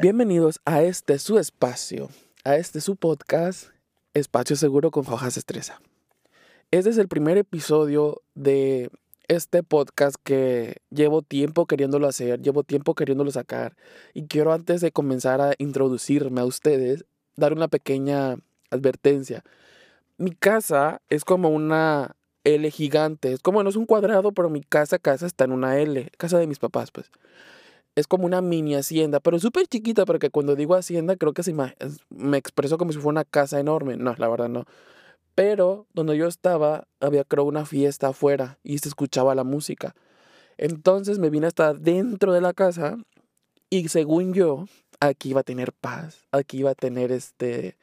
Bienvenidos 0.00 0.60
a 0.64 0.82
este 0.82 1.18
su 1.18 1.40
espacio, 1.40 2.08
a 2.44 2.54
este 2.54 2.80
su 2.80 2.94
podcast, 2.94 3.70
Espacio 4.14 4.54
Seguro 4.54 4.92
con 4.92 5.04
Hojas 5.08 5.36
Estresa. 5.36 5.80
Este 6.70 6.90
es 6.90 6.98
el 6.98 7.08
primer 7.08 7.36
episodio 7.36 8.22
de 8.36 8.92
este 9.26 9.64
podcast 9.64 10.14
que 10.22 10.76
llevo 10.90 11.22
tiempo 11.22 11.66
queriéndolo 11.66 12.06
hacer, 12.06 12.40
llevo 12.40 12.62
tiempo 12.62 12.94
queriéndolo 12.94 13.32
sacar 13.32 13.74
y 14.14 14.28
quiero 14.28 14.52
antes 14.52 14.80
de 14.82 14.92
comenzar 14.92 15.40
a 15.40 15.54
introducirme 15.58 16.42
a 16.42 16.44
ustedes, 16.44 17.04
dar 17.34 17.52
una 17.52 17.66
pequeña 17.66 18.36
advertencia. 18.70 19.42
Mi 20.16 20.30
casa 20.30 21.02
es 21.08 21.24
como 21.24 21.48
una 21.48 22.14
L 22.44 22.70
gigante, 22.70 23.32
es 23.32 23.40
como 23.40 23.64
no 23.64 23.68
es 23.68 23.74
un 23.74 23.86
cuadrado, 23.86 24.30
pero 24.30 24.48
mi 24.48 24.62
casa, 24.62 25.00
casa 25.00 25.26
está 25.26 25.42
en 25.42 25.50
una 25.50 25.76
L, 25.80 26.08
casa 26.18 26.38
de 26.38 26.46
mis 26.46 26.60
papás, 26.60 26.92
pues. 26.92 27.10
Es 27.98 28.06
como 28.06 28.26
una 28.26 28.40
mini 28.40 28.76
hacienda, 28.76 29.18
pero 29.18 29.40
súper 29.40 29.66
chiquita, 29.66 30.04
porque 30.04 30.30
cuando 30.30 30.54
digo 30.54 30.76
hacienda 30.76 31.16
creo 31.16 31.32
que 31.32 31.42
se 31.42 31.52
me, 31.52 31.74
expreso 32.38 32.78
como 32.78 32.92
si 32.92 32.98
fuera 32.98 33.08
una 33.08 33.24
casa 33.24 33.58
enorme. 33.58 33.96
No, 33.96 34.14
la 34.16 34.28
verdad 34.28 34.48
no. 34.48 34.66
Pero 35.34 35.84
donde 35.94 36.16
yo 36.16 36.28
estaba 36.28 36.86
había 37.00 37.24
creo 37.24 37.42
una 37.42 37.66
fiesta 37.66 38.08
afuera 38.08 38.60
y 38.62 38.78
se 38.78 38.88
escuchaba 38.88 39.34
la 39.34 39.42
música. 39.42 39.96
Entonces 40.58 41.18
me 41.18 41.28
vine 41.28 41.48
hasta 41.48 41.74
dentro 41.74 42.32
de 42.32 42.40
la 42.40 42.52
casa 42.52 42.98
y 43.68 43.88
según 43.88 44.32
yo, 44.32 44.66
aquí 45.00 45.30
iba 45.30 45.40
a 45.40 45.44
tener 45.44 45.72
paz, 45.72 46.24
aquí 46.30 46.58
iba 46.58 46.70
a 46.70 46.76
tener 46.76 47.10
este, 47.10 47.76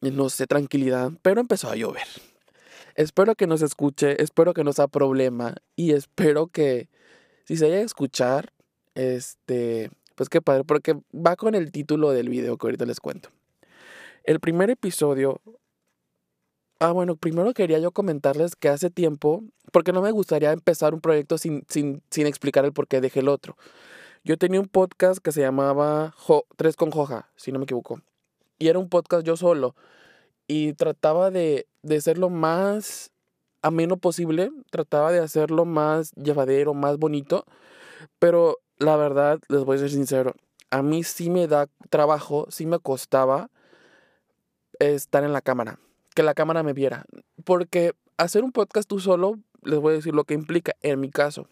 no 0.00 0.30
sé, 0.30 0.46
tranquilidad, 0.46 1.12
pero 1.20 1.42
empezó 1.42 1.70
a 1.70 1.76
llover. 1.76 2.06
Espero 2.94 3.34
que 3.34 3.46
nos 3.46 3.60
escuche, 3.60 4.22
espero 4.22 4.54
que 4.54 4.64
no 4.64 4.72
sea 4.72 4.88
problema 4.88 5.56
y 5.76 5.92
espero 5.92 6.46
que 6.46 6.88
si 7.50 7.56
se 7.56 7.66
haya 7.66 7.78
a 7.78 7.80
escuchar, 7.80 8.52
este, 8.94 9.90
pues 10.14 10.28
qué 10.28 10.40
padre, 10.40 10.62
porque 10.62 10.94
va 11.12 11.34
con 11.34 11.56
el 11.56 11.72
título 11.72 12.12
del 12.12 12.28
video 12.28 12.56
que 12.56 12.68
ahorita 12.68 12.86
les 12.86 13.00
cuento. 13.00 13.30
El 14.22 14.38
primer 14.38 14.70
episodio... 14.70 15.40
Ah, 16.78 16.92
bueno, 16.92 17.16
primero 17.16 17.52
quería 17.52 17.80
yo 17.80 17.90
comentarles 17.90 18.54
que 18.54 18.68
hace 18.68 18.88
tiempo, 18.88 19.42
porque 19.72 19.92
no 19.92 20.00
me 20.00 20.12
gustaría 20.12 20.52
empezar 20.52 20.94
un 20.94 21.00
proyecto 21.00 21.38
sin, 21.38 21.64
sin, 21.68 22.04
sin 22.08 22.28
explicar 22.28 22.64
el 22.64 22.72
por 22.72 22.86
qué 22.86 23.00
dejé 23.00 23.18
el 23.18 23.28
otro. 23.28 23.56
Yo 24.22 24.38
tenía 24.38 24.60
un 24.60 24.68
podcast 24.68 25.18
que 25.18 25.32
se 25.32 25.40
llamaba 25.40 26.14
Tres 26.56 26.76
con 26.76 26.92
Joja, 26.92 27.32
si 27.34 27.50
no 27.50 27.58
me 27.58 27.64
equivoco. 27.64 28.00
Y 28.60 28.68
era 28.68 28.78
un 28.78 28.88
podcast 28.88 29.26
yo 29.26 29.36
solo. 29.36 29.74
Y 30.46 30.74
trataba 30.74 31.32
de, 31.32 31.66
de 31.82 32.00
ser 32.00 32.16
lo 32.16 32.30
más 32.30 33.10
ameno 33.62 33.96
posible. 33.96 34.50
Trataba 34.70 35.12
de 35.12 35.20
hacerlo 35.20 35.64
más 35.64 36.12
llevadero, 36.12 36.74
más 36.74 36.98
bonito. 36.98 37.44
Pero 38.18 38.58
la 38.78 38.96
verdad, 38.96 39.40
les 39.48 39.64
voy 39.64 39.76
a 39.76 39.80
ser 39.80 39.90
sincero. 39.90 40.34
A 40.70 40.82
mí 40.82 41.02
sí 41.04 41.30
me 41.30 41.46
da 41.46 41.68
trabajo, 41.90 42.46
sí 42.50 42.66
me 42.66 42.78
costaba 42.78 43.50
estar 44.78 45.24
en 45.24 45.32
la 45.32 45.42
cámara 45.42 45.78
que 46.14 46.22
la 46.22 46.34
cámara 46.34 46.62
me 46.62 46.72
viera. 46.72 47.04
Porque 47.44 47.92
hacer 48.16 48.44
un 48.44 48.52
podcast 48.52 48.88
tú 48.88 48.98
solo, 48.98 49.38
les 49.62 49.78
voy 49.78 49.92
a 49.92 49.96
decir 49.96 50.14
lo 50.14 50.24
que 50.24 50.34
implica, 50.34 50.74
en 50.82 51.00
mi 51.00 51.10
caso, 51.10 51.48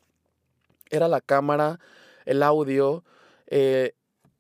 era 0.91 1.09
la 1.09 1.21
cámara, 1.21 1.79
el 2.25 2.43
audio, 2.43 3.05
eh, 3.47 3.93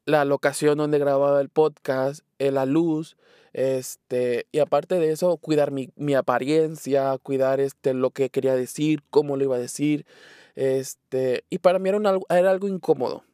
la 0.04 0.24
locación 0.24 0.78
donde 0.78 0.98
grababa 0.98 1.40
el 1.40 1.48
podcast, 1.48 2.20
eh, 2.38 2.50
la 2.50 2.66
luz, 2.66 3.16
este, 3.52 4.46
y 4.52 4.58
aparte 4.60 4.96
de 4.96 5.12
eso, 5.12 5.36
cuidar 5.38 5.70
mi, 5.70 5.90
mi, 5.96 6.14
apariencia, 6.14 7.16
cuidar 7.22 7.60
este, 7.60 7.94
lo 7.94 8.10
que 8.10 8.30
quería 8.30 8.54
decir, 8.54 9.02
cómo 9.10 9.36
lo 9.36 9.44
iba 9.44 9.56
a 9.56 9.60
decir, 9.60 10.06
este, 10.54 11.44
y 11.50 11.58
para 11.58 11.78
mí 11.78 11.88
era, 11.88 11.98
un, 11.98 12.24
era 12.30 12.50
algo 12.50 12.68
incómodo. 12.68 13.24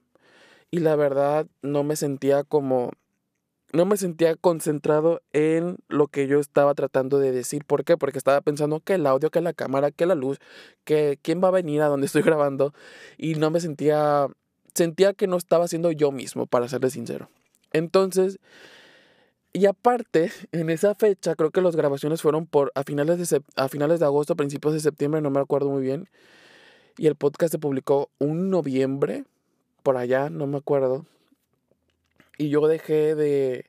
Y 0.71 0.81
la 0.81 0.97
verdad 0.97 1.47
no 1.63 1.85
me 1.85 1.97
sentía 1.97 2.45
como 2.45 2.91
no 3.75 3.87
me 3.87 3.97
sentía 3.97 4.37
concentrado 4.37 5.21
en 5.33 5.79
lo 5.89 6.07
que 6.07 6.29
yo 6.29 6.39
estaba 6.39 6.75
tratando 6.75 7.19
de 7.19 7.33
decir. 7.33 7.65
¿Por 7.65 7.85
qué? 7.85 7.97
Porque 7.97 8.19
estaba 8.19 8.41
pensando 8.41 8.79
que 8.79 8.95
el 8.95 9.07
audio, 9.07 9.31
que 9.31 9.41
la 9.41 9.53
cámara, 9.53 9.91
que 9.91 10.07
la 10.07 10.15
luz, 10.15 10.39
que 10.85 11.19
quién 11.23 11.43
va 11.43 11.49
a 11.49 11.51
venir 11.51 11.83
a 11.83 11.89
donde 11.89 12.07
estoy 12.07 12.23
grabando. 12.23 12.73
Y 13.19 13.35
no 13.35 13.51
me 13.51 13.59
sentía, 13.59 14.29
sentía 14.75 15.13
que 15.13 15.27
no 15.27 15.37
estaba 15.37 15.67
siendo 15.67 15.91
yo 15.91 16.13
mismo, 16.13 16.47
para 16.47 16.69
serles 16.69 16.93
sincero. 16.93 17.29
Entonces, 17.73 18.39
y 19.55 19.67
aparte, 19.67 20.33
en 20.51 20.69
esa 20.69 20.97
fecha, 20.97 21.37
creo 21.37 21.53
que 21.53 21.61
las 21.63 21.77
grabaciones 21.77 22.21
fueron 22.21 22.45
por 22.45 22.73
a 22.75 22.83
finales 22.83 23.31
de, 23.31 23.41
a 23.55 23.69
finales 23.69 24.01
de 24.01 24.07
agosto, 24.07 24.35
principios 24.35 24.75
de 24.75 24.81
septiembre, 24.81 25.21
no 25.21 25.31
me 25.31 25.39
acuerdo 25.39 25.71
muy 25.71 25.83
bien. 25.83 26.09
Y 26.99 27.07
el 27.07 27.15
podcast 27.15 27.53
se 27.53 27.61
publicó 27.61 28.11
un 28.19 28.51
noviembre, 28.51 29.25
por 29.85 29.97
allá, 29.97 30.29
no 30.29 30.49
me 30.49 30.59
acuerdo. 30.59 31.07
Y 32.37 32.49
yo 32.49 32.67
dejé 32.67 33.15
de, 33.15 33.67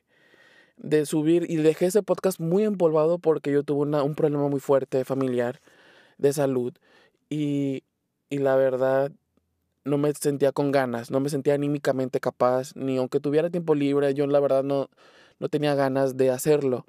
de 0.76 1.06
subir 1.06 1.48
y 1.48 1.56
dejé 1.56 1.86
ese 1.86 2.02
podcast 2.02 2.40
muy 2.40 2.64
empolvado 2.64 3.20
porque 3.20 3.52
yo 3.52 3.62
tuve 3.62 3.86
un 4.02 4.14
problema 4.16 4.48
muy 4.48 4.60
fuerte 4.60 5.04
familiar 5.04 5.60
de 6.18 6.32
salud 6.32 6.74
y, 7.30 7.84
y 8.28 8.38
la 8.38 8.56
verdad 8.56 9.12
no 9.84 9.98
me 9.98 10.12
sentía 10.14 10.50
con 10.50 10.72
ganas, 10.72 11.12
no 11.12 11.20
me 11.20 11.28
sentía 11.28 11.54
anímicamente 11.54 12.18
capaz, 12.18 12.74
ni 12.74 12.96
aunque 12.96 13.20
tuviera 13.20 13.50
tiempo 13.50 13.76
libre, 13.76 14.12
yo 14.14 14.26
la 14.26 14.40
verdad 14.40 14.64
no, 14.64 14.90
no 15.38 15.48
tenía 15.48 15.74
ganas 15.74 16.16
de 16.16 16.30
hacerlo. 16.30 16.86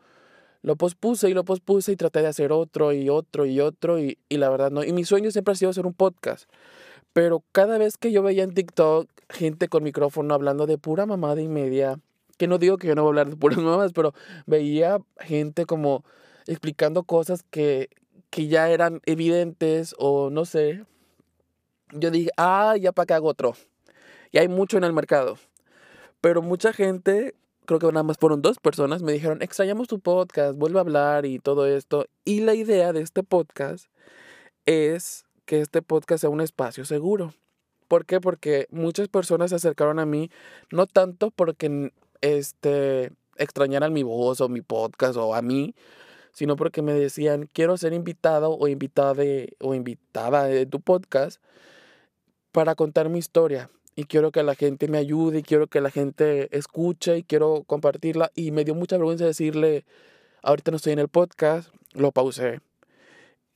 Lo 0.61 0.75
pospuse 0.75 1.29
y 1.29 1.33
lo 1.33 1.45
pospuse 1.45 1.91
y 1.91 1.95
traté 1.95 2.21
de 2.21 2.27
hacer 2.27 2.51
otro 2.51 2.91
y 2.91 3.09
otro 3.09 3.45
y 3.45 3.59
otro 3.59 3.99
y, 3.99 4.17
y 4.29 4.37
la 4.37 4.49
verdad 4.49 4.71
no. 4.71 4.83
Y 4.83 4.91
mi 4.91 5.05
sueño 5.05 5.31
siempre 5.31 5.53
ha 5.53 5.55
sido 5.55 5.71
hacer 5.71 5.85
un 5.85 5.93
podcast. 5.93 6.49
Pero 7.13 7.43
cada 7.51 7.77
vez 7.77 7.97
que 7.97 8.11
yo 8.11 8.21
veía 8.21 8.43
en 8.43 8.53
TikTok 8.53 9.09
gente 9.29 9.67
con 9.69 9.83
micrófono 9.83 10.33
hablando 10.33 10.67
de 10.67 10.77
pura 10.77 11.05
mamada 11.05 11.41
y 11.41 11.47
media, 11.47 11.99
que 12.37 12.47
no 12.47 12.57
digo 12.57 12.77
que 12.77 12.87
yo 12.87 12.95
no 12.95 13.03
voy 13.03 13.09
a 13.09 13.11
hablar 13.11 13.29
de 13.29 13.35
puras 13.35 13.57
mamadas, 13.57 13.93
pero 13.93 14.13
veía 14.45 14.99
gente 15.19 15.65
como 15.65 16.03
explicando 16.45 17.03
cosas 17.03 17.43
que, 17.49 17.89
que 18.29 18.47
ya 18.47 18.69
eran 18.69 19.01
evidentes 19.05 19.95
o 19.97 20.29
no 20.29 20.45
sé. 20.45 20.85
Yo 21.91 22.11
dije, 22.11 22.29
ah, 22.37 22.75
ya 22.79 22.91
para 22.91 23.05
qué 23.05 23.13
hago 23.13 23.29
otro. 23.29 23.55
Y 24.31 24.37
hay 24.37 24.47
mucho 24.47 24.77
en 24.77 24.83
el 24.83 24.93
mercado. 24.93 25.37
Pero 26.21 26.41
mucha 26.41 26.73
gente, 26.73 27.35
creo 27.67 27.79
que 27.79 27.87
nada 27.87 28.03
más 28.03 28.17
fueron 28.17 28.41
dos 28.41 28.57
personas, 28.59 29.03
me 29.03 29.11
dijeron, 29.11 29.43
extrañamos 29.43 29.87
tu 29.87 29.99
podcast, 29.99 30.57
vuelve 30.57 30.79
a 30.79 30.81
hablar 30.81 31.25
y 31.25 31.37
todo 31.37 31.67
esto. 31.67 32.07
Y 32.25 32.39
la 32.39 32.55
idea 32.55 32.93
de 32.93 33.01
este 33.01 33.21
podcast 33.23 33.87
es 34.65 35.25
que 35.45 35.61
este 35.61 35.81
podcast 35.83 36.21
sea 36.21 36.29
un 36.31 36.41
espacio 36.41 36.85
seguro. 36.85 37.33
¿Por 37.87 38.05
qué? 38.05 38.19
Porque 38.19 38.67
muchas 38.71 39.09
personas 39.09 39.51
se 39.51 39.57
acercaron 39.57 39.99
a 39.99 40.05
mí, 40.05 40.31
no 40.71 40.87
tanto 40.87 41.29
porque 41.29 41.91
este, 42.21 43.11
extrañaran 43.37 43.93
mi 43.93 44.03
voz 44.03 44.41
o 44.41 44.49
mi 44.49 44.61
podcast 44.61 45.17
o 45.17 45.35
a 45.35 45.41
mí, 45.41 45.75
sino 46.31 46.55
porque 46.55 46.81
me 46.81 46.93
decían, 46.93 47.49
quiero 47.51 47.77
ser 47.77 47.93
invitado 47.93 48.51
o 48.51 48.67
invitada 48.67 49.23
o 49.59 49.75
invitada 49.75 50.45
de 50.45 50.65
tu 50.65 50.79
podcast 50.79 51.41
para 52.51 52.75
contar 52.75 53.09
mi 53.09 53.19
historia. 53.19 53.69
Y 53.97 54.05
quiero 54.05 54.31
que 54.31 54.43
la 54.43 54.55
gente 54.55 54.87
me 54.87 54.97
ayude 54.97 55.39
y 55.39 55.43
quiero 55.43 55.67
que 55.67 55.81
la 55.81 55.91
gente 55.91 56.55
escuche 56.57 57.17
y 57.17 57.23
quiero 57.23 57.65
compartirla. 57.67 58.31
Y 58.33 58.51
me 58.51 58.63
dio 58.63 58.75
mucha 58.75 58.95
vergüenza 58.95 59.25
decirle, 59.25 59.83
ahorita 60.41 60.71
no 60.71 60.77
estoy 60.77 60.93
en 60.93 60.99
el 60.99 61.09
podcast, 61.09 61.73
lo 61.93 62.13
pausé 62.13 62.61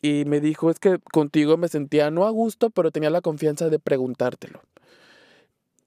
y 0.01 0.25
me 0.25 0.39
dijo, 0.39 0.71
es 0.71 0.79
que 0.79 0.99
contigo 0.99 1.57
me 1.57 1.67
sentía 1.67 2.09
no 2.09 2.25
a 2.25 2.31
gusto, 2.31 2.71
pero 2.71 2.91
tenía 2.91 3.11
la 3.11 3.21
confianza 3.21 3.69
de 3.69 3.79
preguntártelo. 3.79 4.61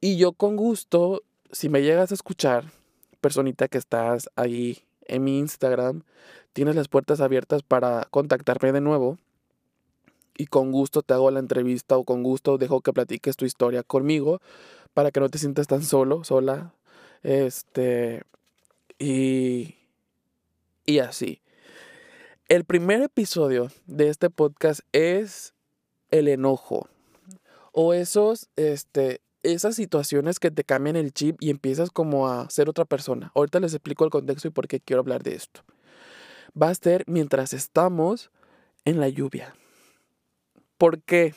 Y 0.00 0.16
yo 0.16 0.32
con 0.32 0.56
gusto, 0.56 1.22
si 1.50 1.68
me 1.68 1.82
llegas 1.82 2.12
a 2.12 2.14
escuchar, 2.14 2.70
personita 3.20 3.68
que 3.68 3.78
estás 3.78 4.30
ahí 4.36 4.84
en 5.06 5.24
mi 5.24 5.38
Instagram, 5.38 6.02
tienes 6.52 6.76
las 6.76 6.88
puertas 6.88 7.20
abiertas 7.20 7.62
para 7.62 8.06
contactarme 8.10 8.70
de 8.72 8.80
nuevo. 8.80 9.18
Y 10.36 10.46
con 10.46 10.72
gusto 10.72 11.02
te 11.02 11.14
hago 11.14 11.30
la 11.30 11.40
entrevista 11.40 11.96
o 11.96 12.04
con 12.04 12.22
gusto 12.22 12.58
dejo 12.58 12.80
que 12.80 12.92
platiques 12.92 13.36
tu 13.36 13.44
historia 13.44 13.82
conmigo 13.82 14.40
para 14.92 15.10
que 15.10 15.20
no 15.20 15.28
te 15.28 15.38
sientas 15.38 15.66
tan 15.66 15.82
solo, 15.82 16.24
sola. 16.24 16.74
Este. 17.22 18.22
Y. 18.98 19.76
Y 20.86 20.98
así. 20.98 21.40
El 22.48 22.64
primer 22.64 23.00
episodio 23.00 23.70
de 23.86 24.08
este 24.08 24.28
podcast 24.28 24.80
es 24.92 25.54
el 26.10 26.28
enojo. 26.28 26.88
O 27.72 27.94
esos, 27.94 28.50
este, 28.56 29.22
esas 29.42 29.76
situaciones 29.76 30.38
que 30.38 30.50
te 30.50 30.62
cambian 30.62 30.96
el 30.96 31.12
chip 31.12 31.36
y 31.40 31.50
empiezas 31.50 31.90
como 31.90 32.28
a 32.28 32.48
ser 32.50 32.68
otra 32.68 32.84
persona. 32.84 33.32
Ahorita 33.34 33.60
les 33.60 33.72
explico 33.72 34.04
el 34.04 34.10
contexto 34.10 34.48
y 34.48 34.50
por 34.50 34.68
qué 34.68 34.78
quiero 34.78 35.00
hablar 35.00 35.22
de 35.22 35.34
esto. 35.34 35.62
Va 36.60 36.68
a 36.68 36.74
ser 36.74 37.04
mientras 37.06 37.52
estamos 37.52 38.30
en 38.84 39.00
la 39.00 39.08
lluvia. 39.08 39.54
¿Por 40.78 41.00
qué? 41.02 41.34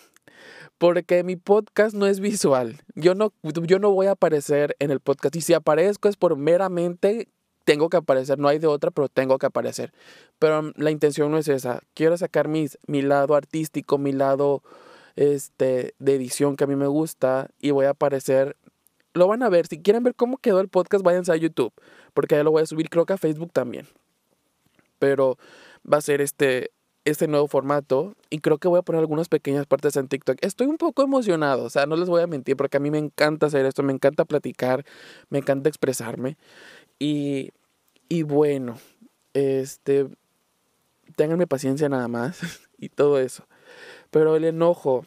Porque 0.77 1.23
mi 1.23 1.35
podcast 1.35 1.95
no 1.95 2.05
es 2.05 2.19
visual. 2.19 2.81
Yo 2.95 3.15
no, 3.15 3.33
yo 3.43 3.79
no 3.79 3.91
voy 3.91 4.07
a 4.07 4.11
aparecer 4.11 4.75
en 4.79 4.91
el 4.91 4.99
podcast. 4.99 5.35
Y 5.35 5.41
si 5.41 5.53
aparezco 5.53 6.07
es 6.07 6.17
por 6.17 6.35
meramente 6.37 7.27
tengo 7.63 7.89
que 7.89 7.97
aparecer, 7.97 8.39
no 8.39 8.47
hay 8.47 8.59
de 8.59 8.67
otra, 8.67 8.91
pero 8.91 9.09
tengo 9.09 9.37
que 9.37 9.45
aparecer. 9.45 9.91
Pero 10.39 10.71
la 10.75 10.91
intención 10.91 11.31
no 11.31 11.37
es 11.37 11.49
esa. 11.49 11.81
Quiero 11.93 12.15
sacar 12.17 12.47
mis, 12.47 12.77
mi 12.87 13.01
lado 13.01 13.35
artístico, 13.35 13.97
mi 13.97 14.13
lado 14.13 14.63
este, 15.17 15.93
de 15.99 16.15
edición 16.15 16.55
que 16.55 16.63
a 16.63 16.67
mí 16.67 16.75
me 16.75 16.87
gusta 16.87 17.49
y 17.59 17.71
voy 17.71 17.85
a 17.85 17.89
aparecer 17.89 18.55
lo 19.17 19.27
van 19.27 19.43
a 19.43 19.49
ver. 19.49 19.67
Si 19.67 19.81
quieren 19.81 20.03
ver 20.03 20.15
cómo 20.15 20.37
quedó 20.37 20.61
el 20.61 20.69
podcast, 20.69 21.03
váyanse 21.03 21.31
a 21.31 21.35
YouTube, 21.35 21.73
porque 22.13 22.35
ya 22.35 22.43
lo 22.43 22.51
voy 22.51 22.63
a 22.63 22.65
subir, 22.65 22.89
creo 22.89 23.05
que 23.05 23.13
a 23.13 23.17
Facebook 23.17 23.51
también. 23.51 23.87
Pero 24.99 25.37
va 25.91 25.97
a 25.97 26.01
ser 26.01 26.21
este, 26.21 26.71
este 27.07 27.27
nuevo 27.27 27.47
formato 27.47 28.15
y 28.29 28.39
creo 28.39 28.57
que 28.57 28.67
voy 28.67 28.79
a 28.79 28.81
poner 28.81 28.99
algunas 28.99 29.29
pequeñas 29.29 29.65
partes 29.65 29.95
en 29.95 30.09
TikTok. 30.09 30.37
Estoy 30.41 30.67
un 30.67 30.77
poco 30.77 31.03
emocionado, 31.03 31.63
o 31.63 31.69
sea, 31.69 31.85
no 31.85 31.95
les 31.95 32.09
voy 32.09 32.21
a 32.21 32.27
mentir, 32.27 32.57
porque 32.57 32.77
a 32.77 32.79
mí 32.81 32.91
me 32.91 32.97
encanta 32.97 33.45
hacer 33.45 33.65
esto, 33.65 33.81
me 33.81 33.93
encanta 33.93 34.25
platicar, 34.25 34.85
me 35.29 35.39
encanta 35.39 35.69
expresarme. 35.69 36.35
Y, 36.99 37.51
y 38.09 38.23
bueno, 38.23 38.77
este, 39.33 40.07
ténganme 41.15 41.47
paciencia 41.47 41.87
nada 41.87 42.09
más 42.09 42.41
y 42.77 42.89
todo 42.89 43.19
eso. 43.19 43.47
Pero 44.11 44.35
el 44.35 44.43
enojo, 44.43 45.05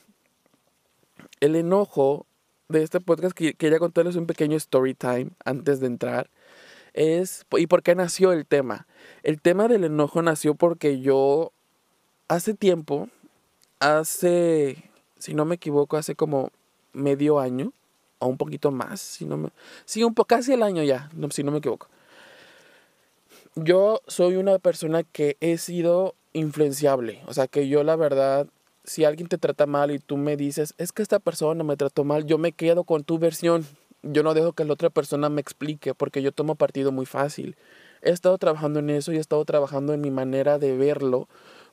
el 1.41 1.55
enojo 1.55 2.27
de 2.71 2.83
este 2.83 3.01
podcast, 3.01 3.37
que 3.37 3.53
quería 3.53 3.79
contarles 3.79 4.17
un 4.17 4.27
pequeño 4.27 4.57
story 4.57 4.95
time 4.95 5.33
antes 5.45 5.81
de 5.81 5.87
entrar, 5.87 6.31
es, 6.95 7.45
¿y 7.59 7.67
por 7.67 7.83
qué 7.83 7.95
nació 7.95 8.33
el 8.33 8.47
tema? 8.47 8.87
El 9.23 9.43
tema 9.43 9.69
del 9.69 9.85
enojo 9.85 10.23
nació 10.23 10.55
porque 10.55 11.01
yo 11.01 11.53
hace 12.31 12.55
tiempo, 12.55 13.09
hace, 13.81 14.85
si 15.19 15.35
no 15.35 15.45
me 15.45 15.57
equivoco, 15.57 15.97
hace 15.97 16.15
como 16.15 16.53
medio 16.93 17.41
año, 17.41 17.73
o 18.21 18.29
un 18.29 18.37
poquito 18.37 18.71
más, 18.71 19.01
si 19.01 19.25
no 19.25 19.37
me, 19.37 19.49
sí, 19.85 20.05
un 20.05 20.15
poco, 20.15 20.29
casi 20.29 20.53
el 20.53 20.63
año 20.63 20.85
ya, 20.85 21.11
si 21.31 21.43
no 21.43 21.51
me 21.51 21.59
equivoco. 21.59 21.89
Yo 23.57 24.01
soy 24.07 24.37
una 24.37 24.61
persona 24.61 25.03
que 25.03 25.37
he 25.41 25.59
sido 25.59 26.15
influenciable, 26.33 27.21
o 27.27 27.35
sea 27.35 27.49
que 27.49 27.67
yo 27.67 27.83
la 27.83 27.97
verdad 27.97 28.47
si 28.85 29.05
alguien 29.05 29.29
te 29.29 29.37
trata 29.37 29.67
mal 29.67 29.91
y 29.91 29.99
tú 29.99 30.17
me 30.17 30.37
dices, 30.37 30.75
es 30.79 30.93
que 30.93 31.03
esta 31.03 31.19
persona 31.19 31.65
me 31.65 31.77
trató 31.77 32.05
mal, 32.05 32.27
yo 32.27 32.39
me 32.39 32.53
quedo 32.53 32.85
con 32.85 33.03
tu 33.05 33.19
versión. 33.19 33.67
Yo 34.03 34.23
no 34.23 34.33
dejo 34.33 34.55
que 34.55 34.65
la 34.65 34.73
otra 34.73 34.89
persona 34.89 35.29
me 35.29 35.43
explique 35.43 35.95
porque 35.95 36.23
yo 36.23 36.33
tomo 36.33 36.55
partido 36.55 36.91
muy 36.91 37.05
fácil. 37.05 37.57
He 38.01 38.11
estado 38.11 38.39
trabajando 38.39 38.79
en 38.79 38.89
eso 38.89 39.13
y 39.13 39.17
he 39.17 39.21
estado 39.21 39.45
trabajando 39.45 39.93
en 39.93 40.01
mi 40.01 40.11
manera 40.11 40.59
de 40.59 40.75
verlo 40.75 41.29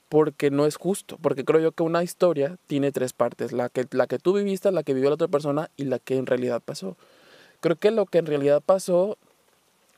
porque 0.10 0.52
no 0.52 0.66
es 0.66 0.78
justo, 0.78 1.18
porque 1.22 1.46
creo 1.46 1.60
yo 1.60 1.72
que 1.72 1.84
una 1.84 2.04
historia 2.04 2.58
tiene 2.68 2.92
tres 2.92 3.14
partes, 3.14 3.52
la 3.52 3.70
que, 3.70 3.86
la 3.92 4.08
que 4.08 4.20
tú 4.20 4.34
viviste, 4.34 4.72
la 4.72 4.84
que 4.84 4.94
vivió 4.94 5.10
la 5.10 5.16
otra 5.16 5.28
persona 5.28 5.70
y 5.76 5.86
la 5.86 6.00
que 6.00 6.18
en 6.18 6.26
realidad 6.26 6.62
pasó. 6.64 6.96
Creo 7.60 7.76
que 7.76 7.92
lo 7.92 8.06
que 8.06 8.20
en 8.20 8.26
realidad 8.26 8.62
pasó, 8.66 9.18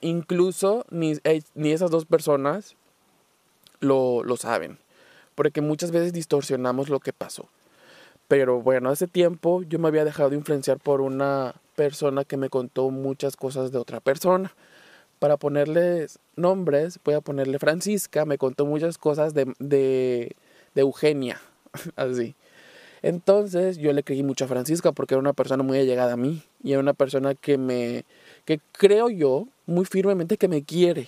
incluso 0.02 0.86
ni, 0.90 1.18
eh, 1.24 1.42
ni 1.56 1.72
esas 1.72 1.92
dos 1.92 2.06
personas 2.06 2.76
lo, 3.80 4.24
lo 4.24 4.38
saben 4.38 4.80
porque 5.40 5.62
muchas 5.62 5.92
veces 5.92 6.12
distorsionamos 6.12 6.90
lo 6.90 7.00
que 7.00 7.14
pasó. 7.14 7.48
Pero 8.28 8.62
bueno, 8.62 8.90
hace 8.90 9.08
tiempo 9.08 9.64
yo 9.64 9.80
me 9.80 9.88
había 9.88 10.04
dejado 10.04 10.36
influenciar 10.36 10.80
por 10.80 11.00
una 11.00 11.56
persona 11.78 12.26
que 12.26 12.36
me 12.36 12.50
contó 12.50 12.90
muchas 12.90 13.38
cosas 13.38 13.72
de 13.72 13.78
otra 13.78 14.02
persona. 14.02 14.54
Para 15.20 15.38
ponerles 15.38 16.20
nombres, 16.36 17.00
voy 17.04 17.14
a 17.14 17.22
ponerle 17.22 17.60
Francisca, 17.60 18.26
me 18.26 18.38
contó 18.38 18.66
muchas 18.66 18.98
cosas 18.98 19.34
de, 19.34 19.54
de, 19.60 20.36
de 20.74 20.82
Eugenia, 20.82 21.40
así. 21.96 22.36
Entonces 23.02 23.78
yo 23.78 23.94
le 23.94 24.04
creí 24.04 24.24
mucho 24.24 24.46
a 24.46 24.48
Francisca 24.48 24.92
porque 24.92 25.14
era 25.14 25.20
una 25.20 25.34
persona 25.34 25.64
muy 25.64 25.78
allegada 25.78 26.14
a 26.14 26.18
mí 26.18 26.44
y 26.64 26.72
era 26.72 26.82
una 26.82 26.94
persona 26.94 27.34
que 27.34 27.58
me, 27.58 28.04
que 28.46 28.60
creo 28.74 29.10
yo 29.10 29.48
muy 29.66 29.86
firmemente 29.86 30.38
que 30.38 30.48
me 30.48 30.64
quiere. 30.64 31.08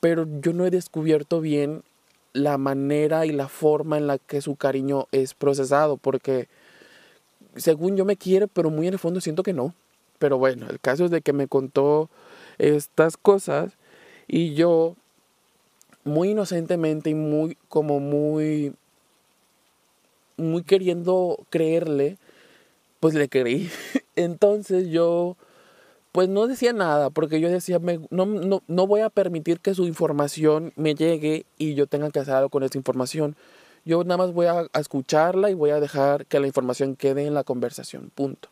Pero 0.00 0.26
yo 0.40 0.52
no 0.52 0.66
he 0.66 0.70
descubierto 0.70 1.40
bien 1.40 1.82
la 2.32 2.58
manera 2.58 3.26
y 3.26 3.32
la 3.32 3.48
forma 3.48 3.96
en 3.96 4.06
la 4.06 4.18
que 4.18 4.40
su 4.40 4.56
cariño 4.56 5.06
es 5.12 5.34
procesado, 5.34 5.96
porque 5.96 6.48
según 7.56 7.96
yo 7.96 8.04
me 8.04 8.16
quiere, 8.16 8.48
pero 8.48 8.70
muy 8.70 8.88
en 8.88 8.94
el 8.94 8.98
fondo 8.98 9.20
siento 9.20 9.42
que 9.42 9.52
no. 9.52 9.74
Pero 10.18 10.38
bueno, 10.38 10.66
el 10.68 10.80
caso 10.80 11.04
es 11.04 11.10
de 11.10 11.20
que 11.20 11.32
me 11.32 11.48
contó 11.48 12.10
estas 12.58 13.16
cosas 13.16 13.76
y 14.26 14.54
yo 14.54 14.96
muy 16.04 16.30
inocentemente 16.30 17.10
y 17.10 17.14
muy 17.14 17.56
como 17.68 18.00
muy 18.00 18.74
muy 20.36 20.62
queriendo 20.64 21.38
creerle, 21.50 22.18
pues 23.00 23.14
le 23.14 23.28
creí. 23.28 23.70
Entonces 24.16 24.88
yo 24.88 25.36
pues 26.14 26.28
no 26.28 26.46
decía 26.46 26.72
nada, 26.72 27.10
porque 27.10 27.40
yo 27.40 27.50
decía, 27.50 27.80
no, 28.10 28.26
no, 28.26 28.62
no, 28.68 28.86
voy 28.86 29.00
a 29.00 29.10
permitir 29.10 29.58
que 29.58 29.74
su 29.74 29.84
información 29.84 30.72
me 30.76 30.94
llegue 30.94 31.44
y 31.58 31.74
yo 31.74 31.88
tenga 31.88 32.08
que 32.12 32.20
hacer 32.20 32.34
algo 32.34 32.50
con 32.50 32.62
esa 32.62 32.78
información. 32.78 33.34
Yo 33.84 34.04
nada 34.04 34.18
más 34.18 34.32
voy 34.32 34.46
a, 34.46 34.68
escucharla 34.78 35.50
y 35.50 35.54
voy 35.54 35.70
a 35.70 35.80
dejar 35.80 36.26
que 36.26 36.38
la 36.38 36.46
información 36.46 36.94
quede 36.94 37.26
en 37.26 37.34
la 37.34 37.42
conversación, 37.42 38.12
punto. 38.14 38.48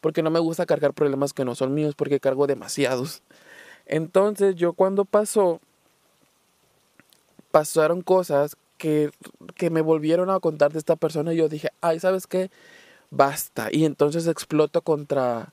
Porque 0.00 0.22
no 0.22 0.30
me 0.30 0.38
gusta 0.38 0.66
cargar 0.66 0.94
problemas 0.94 1.32
que 1.32 1.44
no 1.44 1.54
son 1.54 1.74
míos, 1.74 1.94
porque 1.96 2.20
cargo 2.20 2.46
demasiados. 2.46 3.22
Entonces 3.86 4.54
yo 4.54 4.72
cuando 4.72 5.04
pasó, 5.04 5.60
pasaron 7.50 8.02
cosas 8.02 8.56
que, 8.76 9.10
que 9.56 9.70
me 9.70 9.80
volvieron 9.80 10.30
a 10.30 10.40
contar 10.40 10.72
de 10.72 10.78
esta 10.78 10.96
persona 10.96 11.32
y 11.32 11.36
yo 11.38 11.48
dije, 11.48 11.70
ay, 11.80 11.98
¿sabes 12.00 12.26
qué? 12.26 12.50
Basta. 13.10 13.68
Y 13.72 13.84
entonces 13.84 14.26
exploto 14.26 14.82
contra 14.82 15.52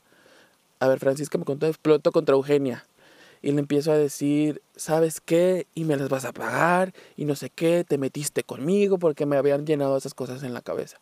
a 0.78 0.88
ver, 0.88 0.98
Francisca 0.98 1.38
me 1.38 1.44
contó, 1.44 1.66
exploto 1.66 2.12
contra 2.12 2.34
Eugenia. 2.34 2.86
Y 3.42 3.52
le 3.52 3.60
empiezo 3.60 3.92
a 3.92 3.98
decir, 3.98 4.62
¿sabes 4.76 5.20
qué? 5.20 5.66
Y 5.74 5.84
me 5.84 5.96
las 5.96 6.08
vas 6.08 6.24
a 6.24 6.32
pagar 6.32 6.92
y 7.16 7.26
no 7.26 7.36
sé 7.36 7.50
qué, 7.50 7.84
te 7.84 7.98
metiste 7.98 8.42
conmigo 8.42 8.98
porque 8.98 9.26
me 9.26 9.36
habían 9.36 9.66
llenado 9.66 9.96
esas 9.96 10.14
cosas 10.14 10.42
en 10.42 10.52
la 10.52 10.62
cabeza. 10.62 10.98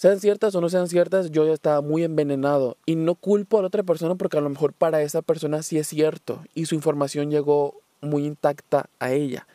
Sean 0.00 0.18
ciertas 0.18 0.54
o 0.54 0.62
no 0.62 0.70
sean 0.70 0.88
ciertas, 0.88 1.30
yo 1.30 1.44
ya 1.44 1.52
estaba 1.52 1.82
muy 1.82 2.04
envenenado 2.04 2.78
y 2.86 2.96
no 2.96 3.16
culpo 3.16 3.58
a 3.58 3.60
la 3.60 3.66
otra 3.66 3.82
persona 3.82 4.14
porque 4.14 4.38
a 4.38 4.40
lo 4.40 4.48
mejor 4.48 4.72
para 4.72 5.02
esa 5.02 5.20
persona 5.20 5.62
sí 5.62 5.76
es 5.76 5.88
cierto 5.88 6.40
y 6.54 6.64
su 6.64 6.74
información 6.74 7.30
llegó 7.30 7.74
muy 8.00 8.24
intacta 8.24 8.88
a 8.98 9.12
ella, 9.12 9.46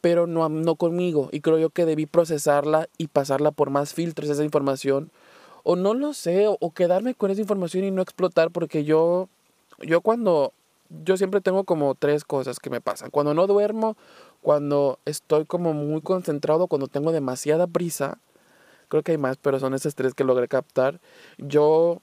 pero 0.00 0.26
no, 0.26 0.48
no 0.48 0.76
conmigo 0.76 1.28
y 1.30 1.42
creo 1.42 1.58
yo 1.58 1.68
que 1.68 1.84
debí 1.84 2.06
procesarla 2.06 2.88
y 2.96 3.08
pasarla 3.08 3.50
por 3.50 3.68
más 3.68 3.92
filtros 3.92 4.30
esa 4.30 4.44
información 4.44 5.10
o 5.62 5.76
no 5.76 5.92
lo 5.92 6.14
sé, 6.14 6.46
o, 6.48 6.70
quedarme 6.70 7.14
con 7.14 7.30
esa 7.30 7.42
información 7.42 7.84
y 7.84 7.90
no 7.90 8.00
explotar, 8.00 8.50
porque 8.50 8.84
yo, 8.84 9.28
yo 9.82 10.00
cuando, 10.00 10.54
yo 11.04 11.18
siempre 11.18 11.42
tengo 11.42 11.64
como 11.64 11.94
tres 11.96 12.24
cosas 12.24 12.60
que 12.60 12.70
me 12.70 12.80
pasan. 12.80 13.10
Cuando 13.10 13.34
no 13.34 13.46
duermo, 13.46 13.98
cuando 14.40 14.98
estoy 15.04 15.44
como 15.44 15.74
muy 15.74 16.00
concentrado, 16.00 16.66
cuando 16.66 16.88
tengo 16.88 17.12
demasiada 17.12 17.66
prisa, 17.66 18.16
creo 18.92 19.02
que 19.02 19.12
hay 19.12 19.18
más, 19.18 19.38
pero 19.38 19.58
son 19.58 19.72
esas 19.72 19.94
tres 19.94 20.12
que 20.12 20.22
logré 20.22 20.48
captar, 20.48 21.00
yo 21.38 22.02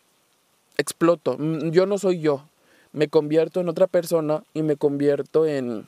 exploto. 0.76 1.38
Mm, 1.38 1.70
yo 1.70 1.86
no 1.86 2.00
soy 2.00 2.20
yo. 2.20 2.46
Me 2.94 3.10
convierto 3.10 3.60
en 3.62 3.70
otra 3.70 3.86
persona 3.86 4.44
y 4.56 4.64
me 4.64 4.76
convierto 4.76 5.46
en 5.46 5.88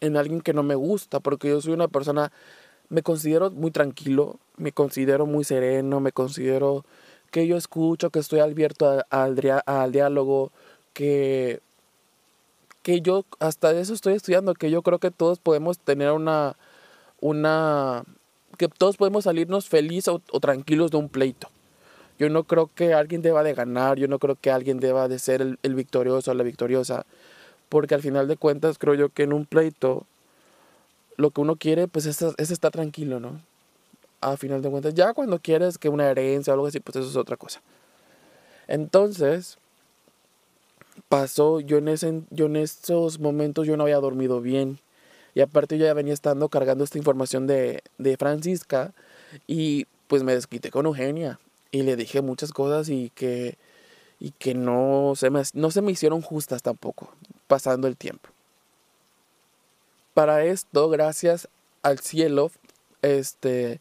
en 0.00 0.16
alguien 0.18 0.42
que 0.42 0.52
no 0.52 0.62
me 0.62 0.74
gusta, 0.74 1.20
porque 1.20 1.48
yo 1.48 1.60
soy 1.62 1.72
una 1.72 1.88
persona 1.88 2.30
me 2.90 3.02
considero 3.02 3.50
muy 3.50 3.70
tranquilo, 3.70 4.38
me 4.58 4.72
considero 4.72 5.24
muy 5.24 5.44
sereno, 5.44 6.00
me 6.00 6.12
considero 6.12 6.84
que 7.30 7.46
yo 7.46 7.56
escucho, 7.56 8.10
que 8.10 8.18
estoy 8.18 8.40
abierto 8.40 9.02
al, 9.08 9.34
diálogo, 9.92 10.52
que, 10.92 11.60
que 12.82 13.00
yo 13.00 13.24
hasta 13.38 13.70
eso 13.72 13.94
estoy 13.94 14.14
estudiando, 14.14 14.52
que 14.52 14.70
yo 14.70 14.82
creo 14.82 14.98
que 14.98 15.10
todos 15.10 15.38
podemos 15.38 15.78
tener 15.78 16.10
una, 16.10 16.56
una, 17.20 18.04
que 18.56 18.68
todos 18.68 18.96
podemos 18.96 19.24
salirnos 19.24 19.68
felices 19.68 20.08
o, 20.08 20.40
tranquilos 20.40 20.90
de 20.90 20.96
un 20.96 21.08
pleito. 21.08 21.48
Yo 22.18 22.28
no 22.28 22.44
creo 22.44 22.70
que 22.74 22.94
alguien 22.94 23.22
deba 23.22 23.42
de 23.42 23.54
ganar, 23.54 23.98
yo 23.98 24.06
no 24.08 24.18
creo 24.18 24.36
que 24.36 24.50
alguien 24.50 24.80
deba 24.80 25.08
de 25.08 25.18
ser 25.18 25.40
el, 25.40 25.74
victorioso 25.74 26.30
o 26.30 26.34
la 26.34 26.44
victoriosa, 26.44 27.06
porque 27.68 27.94
al 27.94 28.02
final 28.02 28.28
de 28.28 28.36
cuentas 28.36 28.78
creo 28.78 28.94
yo 28.94 29.08
que 29.08 29.24
en 29.24 29.32
un 29.32 29.46
pleito 29.46 30.06
lo 31.16 31.30
que 31.30 31.40
uno 31.40 31.56
quiere, 31.56 31.88
pues 31.88 32.06
es, 32.06 32.22
estar 32.50 32.70
tranquilo, 32.70 33.18
¿no? 33.18 33.40
A 34.20 34.36
final 34.36 34.62
de 34.62 34.70
cuentas, 34.70 34.94
ya 34.94 35.14
cuando 35.14 35.38
quieres 35.40 35.78
que 35.78 35.88
una 35.88 36.08
herencia 36.08 36.52
o 36.52 36.54
algo 36.54 36.66
así, 36.66 36.78
pues 36.80 36.96
eso 36.96 37.08
es 37.08 37.16
otra 37.16 37.36
cosa. 37.36 37.60
Entonces, 38.68 39.58
pasó, 41.08 41.60
yo 41.60 41.78
en, 41.78 41.88
ese, 41.88 42.22
yo 42.30 42.46
en 42.46 42.56
esos 42.56 43.18
momentos 43.18 43.66
yo 43.66 43.76
no 43.76 43.82
había 43.84 43.98
dormido 43.98 44.40
bien. 44.40 44.78
Y 45.34 45.40
aparte 45.40 45.78
yo 45.78 45.86
ya 45.86 45.94
venía 45.94 46.12
estando 46.12 46.48
cargando 46.48 46.84
esta 46.84 46.98
información 46.98 47.46
de, 47.46 47.82
de 47.98 48.16
Francisca 48.16 48.92
y 49.46 49.86
pues 50.08 50.22
me 50.22 50.34
desquité 50.34 50.70
con 50.70 50.86
Eugenia 50.86 51.38
y 51.70 51.82
le 51.82 51.96
dije 51.96 52.20
muchas 52.20 52.52
cosas 52.52 52.88
y 52.90 53.10
que, 53.14 53.56
y 54.20 54.30
que 54.32 54.54
no, 54.54 55.14
se 55.16 55.30
me, 55.30 55.42
no 55.54 55.70
se 55.70 55.82
me 55.82 55.90
hicieron 55.90 56.20
justas 56.20 56.62
tampoco, 56.62 57.10
pasando 57.48 57.88
el 57.88 57.96
tiempo. 57.96 58.28
Para 60.14 60.44
esto, 60.44 60.90
gracias 60.90 61.48
al 61.82 61.98
cielo, 61.98 62.50
este, 63.00 63.80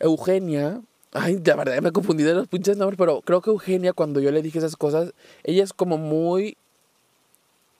Eugenia, 0.00 0.82
ay, 1.12 1.40
la 1.44 1.54
verdad 1.54 1.80
me 1.80 1.92
confundí 1.92 2.24
de 2.24 2.34
los 2.34 2.48
pinches 2.48 2.76
nombres, 2.76 2.98
pero 2.98 3.22
creo 3.22 3.40
que 3.40 3.50
Eugenia, 3.50 3.92
cuando 3.92 4.20
yo 4.20 4.32
le 4.32 4.42
dije 4.42 4.58
esas 4.58 4.76
cosas, 4.76 5.14
ella 5.44 5.62
es 5.62 5.72
como 5.72 5.98
muy, 5.98 6.56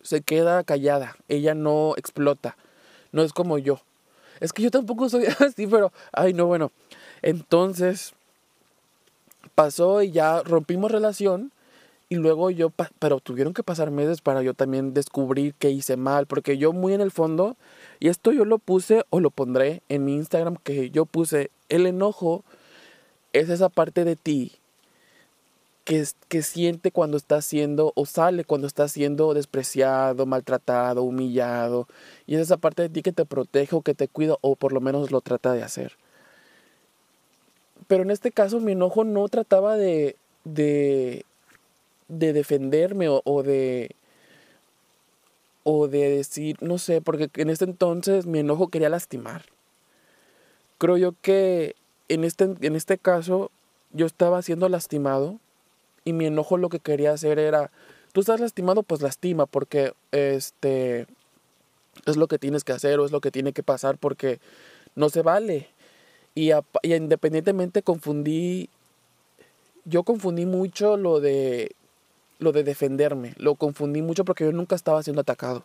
se 0.01 0.21
queda 0.21 0.63
callada, 0.63 1.17
ella 1.29 1.55
no 1.55 1.95
explota, 1.97 2.57
no 3.13 3.23
es 3.23 3.33
como 3.33 3.59
yo. 3.59 3.81
Es 4.41 4.53
que 4.53 4.63
yo 4.63 4.71
tampoco 4.71 5.09
soy 5.09 5.27
así, 5.41 5.67
pero, 5.67 5.93
ay, 6.13 6.33
no, 6.33 6.47
bueno. 6.47 6.71
Entonces, 7.23 8.15
pasó 9.55 10.03
y 10.03 10.13
ya 10.13 10.43
rompimos 10.43 10.91
relación. 10.91 11.53
Y 12.11 12.15
luego 12.15 12.51
yo, 12.51 12.73
pero 12.99 13.21
tuvieron 13.21 13.53
que 13.53 13.63
pasar 13.63 13.91
meses 13.91 14.23
para 14.23 14.43
yo 14.43 14.55
también 14.55 14.95
descubrir 14.95 15.53
que 15.55 15.71
hice 15.71 15.99
mal, 15.99 16.27
porque 16.27 16.57
yo 16.57 16.73
muy 16.73 16.95
en 16.95 17.03
el 17.03 17.11
fondo, 17.11 17.59
y 18.01 18.09
esto 18.09 18.33
yo 18.33 18.47
lo 18.47 18.57
puse 18.57 19.05
o 19.11 19.21
lo 19.21 19.31
pondré 19.31 19.83
en 19.91 20.07
mi 20.07 20.15
Instagram, 20.15 20.57
que 20.57 20.89
yo 20.89 21.05
puse, 21.05 21.51
el 21.69 21.87
enojo 21.87 22.45
es 23.35 23.51
esa 23.51 23.69
parte 23.69 24.05
de 24.05 24.17
ti 24.17 24.58
que, 26.29 26.43
siente 26.43 26.93
cuando 26.93 27.17
está 27.17 27.41
siendo, 27.41 27.93
o 27.97 28.05
sale 28.05 28.45
cuando 28.45 28.67
está 28.67 28.89
siendo 28.89 29.33
despreciado, 29.33 30.27
maltratado, 30.27 31.03
humillado, 31.03 31.89
y 32.27 32.35
es 32.35 32.43
esa 32.43 32.59
parte 32.59 32.83
de 32.83 32.91
ti 32.91 33.01
que 33.01 33.13
te 33.13 33.25
protege 33.25 33.75
o 33.75 33.81
que 33.81 33.95
te 33.95 34.07
cuida, 34.07 34.37
o 34.43 34.55
por 34.55 34.75
lo 34.75 34.83
menos 34.83 35.11
lo 35.11 35.23
trata 35.23 35.55
de 35.55 35.63
hacer. 35.63 35.97
Pero 37.87 38.03
en 38.03 38.11
este 38.11 38.31
caso 38.33 38.61
mi 38.61 38.73
enojo 38.73 39.05
no 39.05 39.27
trataba 39.29 39.79
de, 39.79 40.17
de, 40.45 41.25
de 42.09 42.35
defenderme 42.35 43.09
o, 43.09 43.43
de 43.43 43.97
o 45.63 45.89
de 45.89 46.11
decir, 46.11 46.59
no 46.61 46.77
sé, 46.77 47.01
porque 47.01 47.31
en 47.37 47.49
este 47.49 47.65
entonces 47.65 48.27
mi 48.27 48.41
enojo 48.41 48.69
quería 48.69 48.91
lastimar. 48.91 49.47
Creo 50.77 50.99
yo 50.99 51.15
que 51.23 51.77
en 52.09 52.25
este, 52.25 52.45
en 52.61 52.77
este 52.77 52.99
caso 52.99 53.51
yo 53.93 54.05
estaba 54.05 54.43
siendo 54.43 54.69
lastimado 54.69 55.41
y 56.09 56.15
mi 56.15 56.25
enojo 56.25 56.57
lo 56.57 56.71
que 56.71 56.81
quería 56.81 57.13
hacer 57.13 57.39
era, 57.39 57.71
tú 58.13 58.21
estás 58.21 58.41
lastimado, 58.41 58.83
pues 58.83 59.03
lastima, 59.03 59.45
porque 59.45 59.93
este 60.11 61.07
es 62.07 62.17
lo 62.17 62.29
que 62.29 62.39
tienes 62.39 62.65
que 62.65 62.73
hacer 62.73 62.99
o 62.99 63.05
es 63.05 63.13
lo 63.13 63.21
que 63.21 63.31
tiene 63.31 63.53
que 63.53 63.63
pasar 63.63 63.99
porque 63.99 64.41
no 64.95 65.11
se 65.11 65.21
vale. 65.21 65.69
Y, 66.35 66.51
y 66.83 66.95
independientemente 66.95 67.83
confundí, 67.83 68.71
yo 69.85 70.03
confundí 70.03 70.47
mucho 70.47 70.97
lo 70.97 71.21
de 71.21 71.73
lo 72.39 72.53
de 72.53 72.65
defenderme. 72.65 73.35
Lo 73.37 73.57
confundí 73.57 74.01
mucho 74.01 74.25
porque 74.25 74.45
yo 74.45 74.53
nunca 74.53 74.77
estaba 74.77 75.03
siendo 75.03 75.21
atacado. 75.21 75.65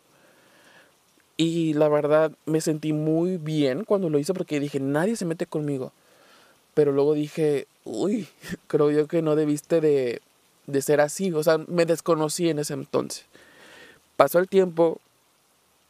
Y 1.37 1.73
la 1.73 1.87
verdad 1.87 2.33
me 2.45 2.59
sentí 2.59 2.91
muy 2.91 3.37
bien 3.37 3.85
cuando 3.85 4.09
lo 4.09 4.19
hice 4.19 4.33
porque 4.33 4.59
dije, 4.59 4.81
nadie 4.81 5.15
se 5.15 5.25
mete 5.25 5.45
conmigo. 5.45 5.93
Pero 6.73 6.91
luego 6.91 7.13
dije, 7.13 7.67
uy, 7.85 8.27
creo 8.67 8.91
yo 8.91 9.07
que 9.07 9.21
no 9.21 9.37
debiste 9.37 9.79
de, 9.79 10.21
de 10.67 10.81
ser 10.81 11.01
así. 11.01 11.31
O 11.31 11.43
sea, 11.43 11.57
me 11.67 11.85
desconocí 11.85 12.49
en 12.49 12.59
ese 12.59 12.73
entonces. 12.73 13.25
Pasó 14.17 14.39
el 14.39 14.47
tiempo 14.47 14.99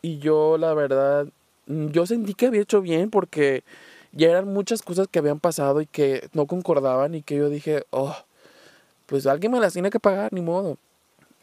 y 0.02 0.20
yo 0.20 0.58
la 0.58 0.74
verdad, 0.74 1.28
yo 1.68 2.06
sentí 2.06 2.34
que 2.34 2.48
había 2.48 2.62
hecho 2.62 2.82
bien 2.82 3.10
porque 3.10 3.64
ya 4.12 4.30
eran 4.30 4.48
muchas 4.48 4.82
cosas 4.82 5.08
que 5.08 5.20
habían 5.20 5.40
pasado 5.40 5.82
y 5.82 5.86
que 5.86 6.30
no 6.34 6.46
concordaban 6.46 7.16
y 7.16 7.22
que 7.22 7.36
yo 7.36 7.50
dije, 7.50 7.86
oh, 7.90 8.16
pues 9.06 9.26
alguien 9.28 9.52
me 9.52 9.60
las 9.60 9.74
tiene 9.74 9.90
que 9.90 10.00
pagar, 10.00 10.32
ni 10.34 10.42
modo. 10.42 10.78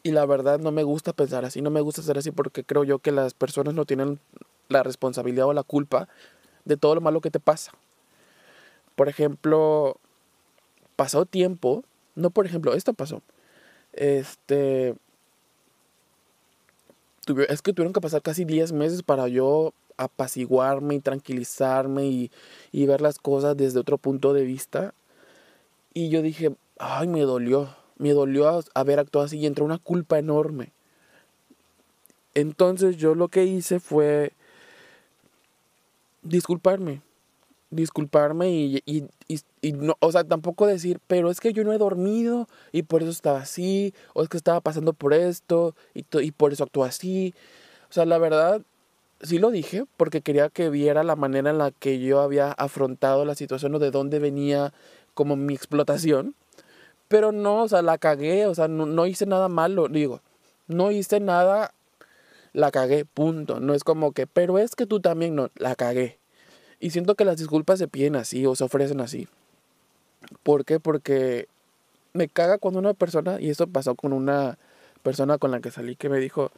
Y 0.03 0.11
la 0.11 0.25
verdad 0.25 0.59
no 0.59 0.71
me 0.71 0.83
gusta 0.83 1.13
pensar 1.13 1.45
así, 1.45 1.61
no 1.61 1.69
me 1.69 1.81
gusta 1.81 2.01
ser 2.01 2.17
así 2.17 2.31
porque 2.31 2.63
creo 2.63 2.83
yo 2.83 2.99
que 2.99 3.11
las 3.11 3.33
personas 3.33 3.73
no 3.73 3.85
tienen 3.85 4.19
la 4.69 4.83
responsabilidad 4.83 5.47
o 5.47 5.53
la 5.53 5.63
culpa 5.63 6.07
de 6.65 6.77
todo 6.77 6.95
lo 6.95 7.01
malo 7.01 7.21
que 7.21 7.29
te 7.29 7.39
pasa. 7.39 7.71
Por 8.95 9.09
ejemplo, 9.09 9.97
pasó 10.95 11.25
tiempo, 11.25 11.83
no 12.15 12.29
por 12.29 12.45
ejemplo, 12.45 12.73
esto 12.73 12.93
pasó. 12.93 13.21
Este 13.93 14.95
es 17.49 17.61
que 17.61 17.73
tuvieron 17.73 17.93
que 17.93 18.01
pasar 18.01 18.21
casi 18.21 18.45
10 18.45 18.71
meses 18.71 19.03
para 19.03 19.27
yo 19.27 19.73
apaciguarme 19.97 20.95
y 20.95 20.99
tranquilizarme 20.99 22.05
y, 22.07 22.31
y 22.71 22.85
ver 22.85 23.01
las 23.01 23.19
cosas 23.19 23.55
desde 23.55 23.79
otro 23.79 23.97
punto 23.97 24.33
de 24.33 24.43
vista. 24.43 24.93
Y 25.93 26.09
yo 26.09 26.21
dije, 26.21 26.55
ay, 26.79 27.07
me 27.07 27.21
dolió, 27.21 27.75
me 27.97 28.11
dolió 28.13 28.63
haber 28.73 28.99
actuado 28.99 29.25
así 29.25 29.37
y 29.37 29.45
entró 29.45 29.65
una 29.65 29.77
culpa 29.77 30.17
enorme. 30.17 30.71
Entonces 32.33 32.97
yo 32.97 33.13
lo 33.13 33.27
que 33.27 33.45
hice 33.45 33.79
fue 33.79 34.31
disculparme, 36.23 37.01
disculparme 37.71 38.49
y, 38.51 38.83
y, 38.85 39.05
y, 39.61 39.71
no, 39.73 39.95
o 39.99 40.11
sea, 40.11 40.23
tampoco 40.23 40.67
decir, 40.67 40.99
pero 41.07 41.31
es 41.31 41.39
que 41.39 41.53
yo 41.53 41.63
no 41.63 41.73
he 41.73 41.77
dormido 41.77 42.47
y 42.71 42.83
por 42.83 43.01
eso 43.01 43.11
estaba 43.11 43.39
así, 43.39 43.93
o 44.13 44.23
es 44.23 44.29
que 44.29 44.37
estaba 44.37 44.61
pasando 44.61 44.93
por 44.93 45.13
esto 45.13 45.75
y, 45.93 46.05
y 46.21 46.31
por 46.31 46.53
eso 46.53 46.63
actuó 46.63 46.83
así. 46.83 47.33
O 47.89 47.93
sea, 47.93 48.05
la 48.05 48.17
verdad, 48.17 48.61
sí 49.21 49.39
lo 49.39 49.51
dije 49.51 49.85
porque 49.97 50.21
quería 50.21 50.49
que 50.49 50.69
viera 50.69 51.03
la 51.03 51.15
manera 51.15 51.49
en 51.49 51.57
la 51.57 51.71
que 51.71 51.99
yo 51.99 52.21
había 52.21 52.51
afrontado 52.51 53.25
la 53.25 53.35
situación 53.35 53.75
o 53.75 53.79
de 53.79 53.91
dónde 53.91 54.19
venía 54.19 54.73
como 55.13 55.35
mi 55.35 55.53
explotación. 55.53 56.35
Pero 57.07 57.31
no, 57.31 57.63
o 57.63 57.67
sea, 57.67 57.81
la 57.81 57.97
cagué, 57.97 58.45
o 58.45 58.55
sea, 58.55 58.67
no, 58.69 59.05
hice 59.05 59.25
nada 59.25 59.49
malo, 59.49 59.89
digo, 59.89 60.21
no 60.67 60.91
hice 60.91 61.19
nada, 61.19 61.73
la 62.53 62.71
cagué, 62.71 63.03
punto. 63.05 63.59
No 63.59 63.73
es 63.73 63.83
como 63.83 64.13
que, 64.13 64.27
pero 64.27 64.57
es 64.59 64.75
que 64.75 64.85
tú 64.85 65.01
también 65.01 65.35
no, 65.35 65.49
la 65.55 65.75
cagué. 65.75 66.20
Y 66.81 66.89
siento 66.89 67.15
que 67.15 67.23
las 67.23 67.37
disculpas 67.37 67.79
se 67.79 67.87
piden 67.87 68.15
así 68.15 68.45
o 68.45 68.55
se 68.55 68.63
ofrecen 68.63 68.99
así. 68.99 69.27
¿Por 70.43 70.65
qué? 70.65 70.79
Porque 70.79 71.47
me 72.13 72.27
caga 72.27 72.57
cuando 72.57 72.79
una 72.79 72.95
persona, 72.95 73.39
y 73.39 73.49
eso 73.51 73.67
pasó 73.67 73.95
con 73.95 74.13
una 74.13 74.57
persona 75.03 75.37
con 75.37 75.51
la 75.51 75.61
que 75.61 75.69
salí, 75.71 75.95
que 75.95 76.09
me 76.09 76.19
dijo, 76.19 76.51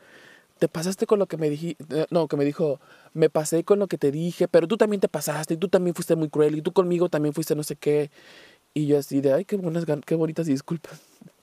te 0.60 0.70
pasaste 0.70 1.06
con 1.06 1.20
lo 1.20 1.26
que 1.26 1.36
me 1.36 1.50
dijiste, 1.50 2.08
no, 2.10 2.30
que 2.30 2.38
me 2.38 2.46
dijo, 2.46 2.80
me 3.14 3.30
pasé 3.30 3.66
con 3.66 3.80
lo 3.80 3.88
que 3.88 3.98
te 3.98 4.12
dije, 4.12 4.48
pero 4.48 4.66
tú 4.66 4.78
también 4.78 5.02
te 5.02 5.10
pasaste 5.10 5.56
y 5.56 5.58
tú 5.58 5.68
también 5.68 5.94
fuiste 5.94 6.16
muy 6.16 6.30
cruel 6.30 6.58
y 6.58 6.62
tú 6.62 6.72
conmigo 6.72 7.10
también 7.10 7.34
fuiste 7.34 7.54
no 7.54 7.64
sé 7.64 7.76
qué. 7.76 8.10
Y 8.74 8.88
yo 8.88 8.98
así 8.98 9.20
de, 9.20 9.34
ay, 9.34 9.46
qué, 9.46 9.58
buenas, 9.58 9.86
qué 10.06 10.16
bonitas 10.16 10.48
disculpas. 10.48 11.00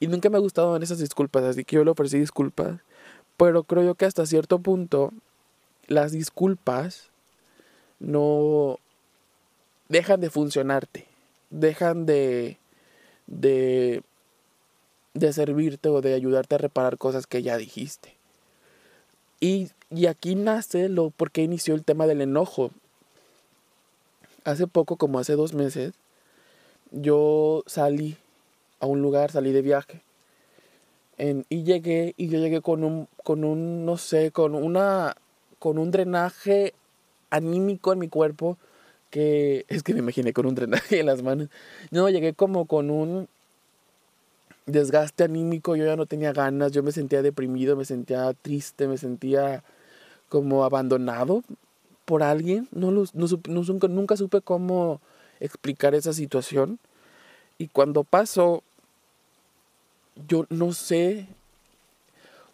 Y 0.00 0.08
nunca 0.08 0.28
me 0.28 0.38
en 0.38 0.82
esas 0.82 0.98
disculpas, 0.98 1.44
así 1.44 1.64
que 1.64 1.76
yo 1.76 1.84
le 1.84 1.90
ofrecí 1.90 2.18
disculpas. 2.18 2.78
Pero 3.38 3.62
creo 3.62 3.84
yo 3.84 3.94
que 3.94 4.04
hasta 4.04 4.26
cierto 4.26 4.58
punto 4.58 5.14
las 5.86 6.12
disculpas 6.12 7.08
no 8.04 8.78
dejan 9.88 10.20
de 10.20 10.30
funcionarte, 10.30 11.06
dejan 11.50 12.06
de, 12.06 12.58
de, 13.26 14.02
de 15.14 15.32
servirte 15.32 15.88
o 15.88 16.00
de 16.00 16.14
ayudarte 16.14 16.54
a 16.54 16.58
reparar 16.58 16.98
cosas 16.98 17.26
que 17.26 17.42
ya 17.42 17.56
dijiste. 17.56 18.14
Y, 19.40 19.70
y 19.90 20.06
aquí 20.06 20.34
nace 20.34 20.88
lo 20.88 21.10
por 21.10 21.30
qué 21.30 21.42
inició 21.42 21.74
el 21.74 21.84
tema 21.84 22.06
del 22.06 22.20
enojo. 22.20 22.70
Hace 24.44 24.66
poco, 24.66 24.96
como 24.96 25.18
hace 25.18 25.34
dos 25.34 25.54
meses, 25.54 25.94
yo 26.90 27.62
salí 27.66 28.16
a 28.80 28.86
un 28.86 29.00
lugar, 29.00 29.30
salí 29.30 29.52
de 29.52 29.62
viaje. 29.62 30.02
y 31.48 31.62
llegué, 31.62 32.14
y 32.16 32.28
yo 32.28 32.38
llegué 32.38 32.60
con 32.60 32.84
un, 32.84 33.08
con 33.22 33.44
un, 33.44 33.86
no 33.86 33.96
sé, 33.96 34.30
con 34.30 34.54
una, 34.54 35.16
con 35.58 35.78
un 35.78 35.90
drenaje 35.90 36.74
anímico 37.34 37.92
en 37.92 37.98
mi 37.98 38.08
cuerpo, 38.08 38.58
que 39.10 39.64
es 39.68 39.82
que 39.82 39.92
me 39.92 40.00
imaginé 40.00 40.32
con 40.32 40.46
un 40.46 40.54
drenaje 40.54 41.00
en 41.00 41.06
las 41.06 41.22
manos. 41.22 41.48
No, 41.90 42.08
llegué 42.08 42.34
como 42.34 42.66
con 42.66 42.90
un 42.90 43.28
desgaste 44.66 45.24
anímico, 45.24 45.76
yo 45.76 45.84
ya 45.84 45.96
no 45.96 46.06
tenía 46.06 46.32
ganas, 46.32 46.72
yo 46.72 46.82
me 46.82 46.92
sentía 46.92 47.22
deprimido, 47.22 47.76
me 47.76 47.84
sentía 47.84 48.32
triste, 48.34 48.88
me 48.88 48.98
sentía 48.98 49.62
como 50.28 50.64
abandonado 50.64 51.42
por 52.04 52.22
alguien. 52.22 52.68
No, 52.72 52.90
no, 52.90 53.04
no, 53.12 53.78
nunca 53.88 54.16
supe 54.16 54.40
cómo 54.40 55.00
explicar 55.40 55.94
esa 55.94 56.12
situación. 56.12 56.78
Y 57.58 57.68
cuando 57.68 58.04
pasó, 58.04 58.62
yo 60.28 60.46
no 60.48 60.72
sé, 60.72 61.26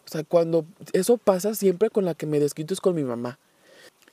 o 0.05 0.09
sea, 0.09 0.23
cuando 0.23 0.65
eso 0.93 1.17
pasa 1.17 1.55
siempre 1.55 1.89
con 1.89 2.05
la 2.05 2.13
que 2.13 2.25
me 2.25 2.39
desquito 2.39 2.73
es 2.73 2.81
con 2.81 2.95
mi 2.95 3.03
mamá. 3.03 3.39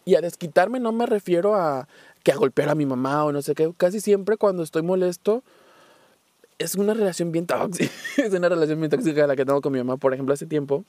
Y 0.09 0.15
a 0.15 0.23
desquitarme 0.23 0.81
no 0.81 0.91
me 0.91 1.05
refiero 1.05 1.55
a 1.55 1.87
que 2.23 2.33
a 2.33 2.37
golpear 2.37 2.71
a 2.71 2.75
mi 2.75 2.87
mamá 2.87 3.27
o 3.27 3.31
no 3.31 3.43
sé 3.43 3.55
qué. 3.55 3.71
Casi 3.77 4.01
siempre 4.01 4.39
cuando 4.39 4.63
estoy 4.63 4.81
molesto 4.81 5.43
es 6.59 6.77
una 6.77 6.95
relación 6.95 7.31
bien 7.31 7.45
tóxica. 7.47 7.93
es 8.17 8.33
una 8.33 8.49
relación 8.49 8.81
bien 8.81 8.91
tóxica 8.91 9.27
la 9.27 9.37
que 9.37 9.45
tengo 9.45 9.61
con 9.61 9.71
mi 9.71 9.81
mamá. 9.81 9.99
Por 9.99 10.15
ejemplo, 10.15 10.33
hace 10.33 10.47
tiempo 10.47 10.83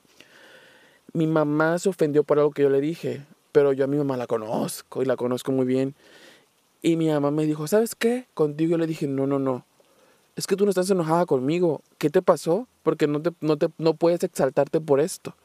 mi 1.11 1.27
mamá 1.27 1.77
se 1.79 1.89
ofendió 1.89 2.23
por 2.23 2.39
algo 2.39 2.51
que 2.51 2.61
yo 2.61 2.69
le 2.69 2.79
dije. 2.79 3.21
Pero 3.51 3.73
yo 3.73 3.83
a 3.83 3.87
mi 3.87 3.97
mamá 3.97 4.15
la 4.15 4.25
conozco 4.25 5.01
y 5.01 5.05
la 5.05 5.17
conozco 5.17 5.51
muy 5.51 5.65
bien. 5.65 5.95
Y 6.81 6.95
mi 6.95 7.09
mamá 7.09 7.29
me 7.29 7.45
dijo, 7.45 7.67
¿sabes 7.67 7.95
qué? 7.95 8.25
Contigo 8.33 8.71
yo 8.71 8.77
le 8.77 8.87
dije, 8.87 9.05
no, 9.05 9.27
no, 9.27 9.37
no. 9.37 9.65
Es 10.37 10.47
que 10.47 10.55
tú 10.55 10.63
no 10.63 10.69
estás 10.69 10.89
enojada 10.91 11.25
conmigo. 11.25 11.81
¿Qué 11.97 12.09
te 12.09 12.21
pasó? 12.21 12.69
Porque 12.83 13.05
no, 13.05 13.21
te, 13.21 13.31
no, 13.41 13.57
te, 13.57 13.67
no 13.79 13.95
puedes 13.95 14.23
exaltarte 14.23 14.79
por 14.79 15.01
esto. 15.01 15.35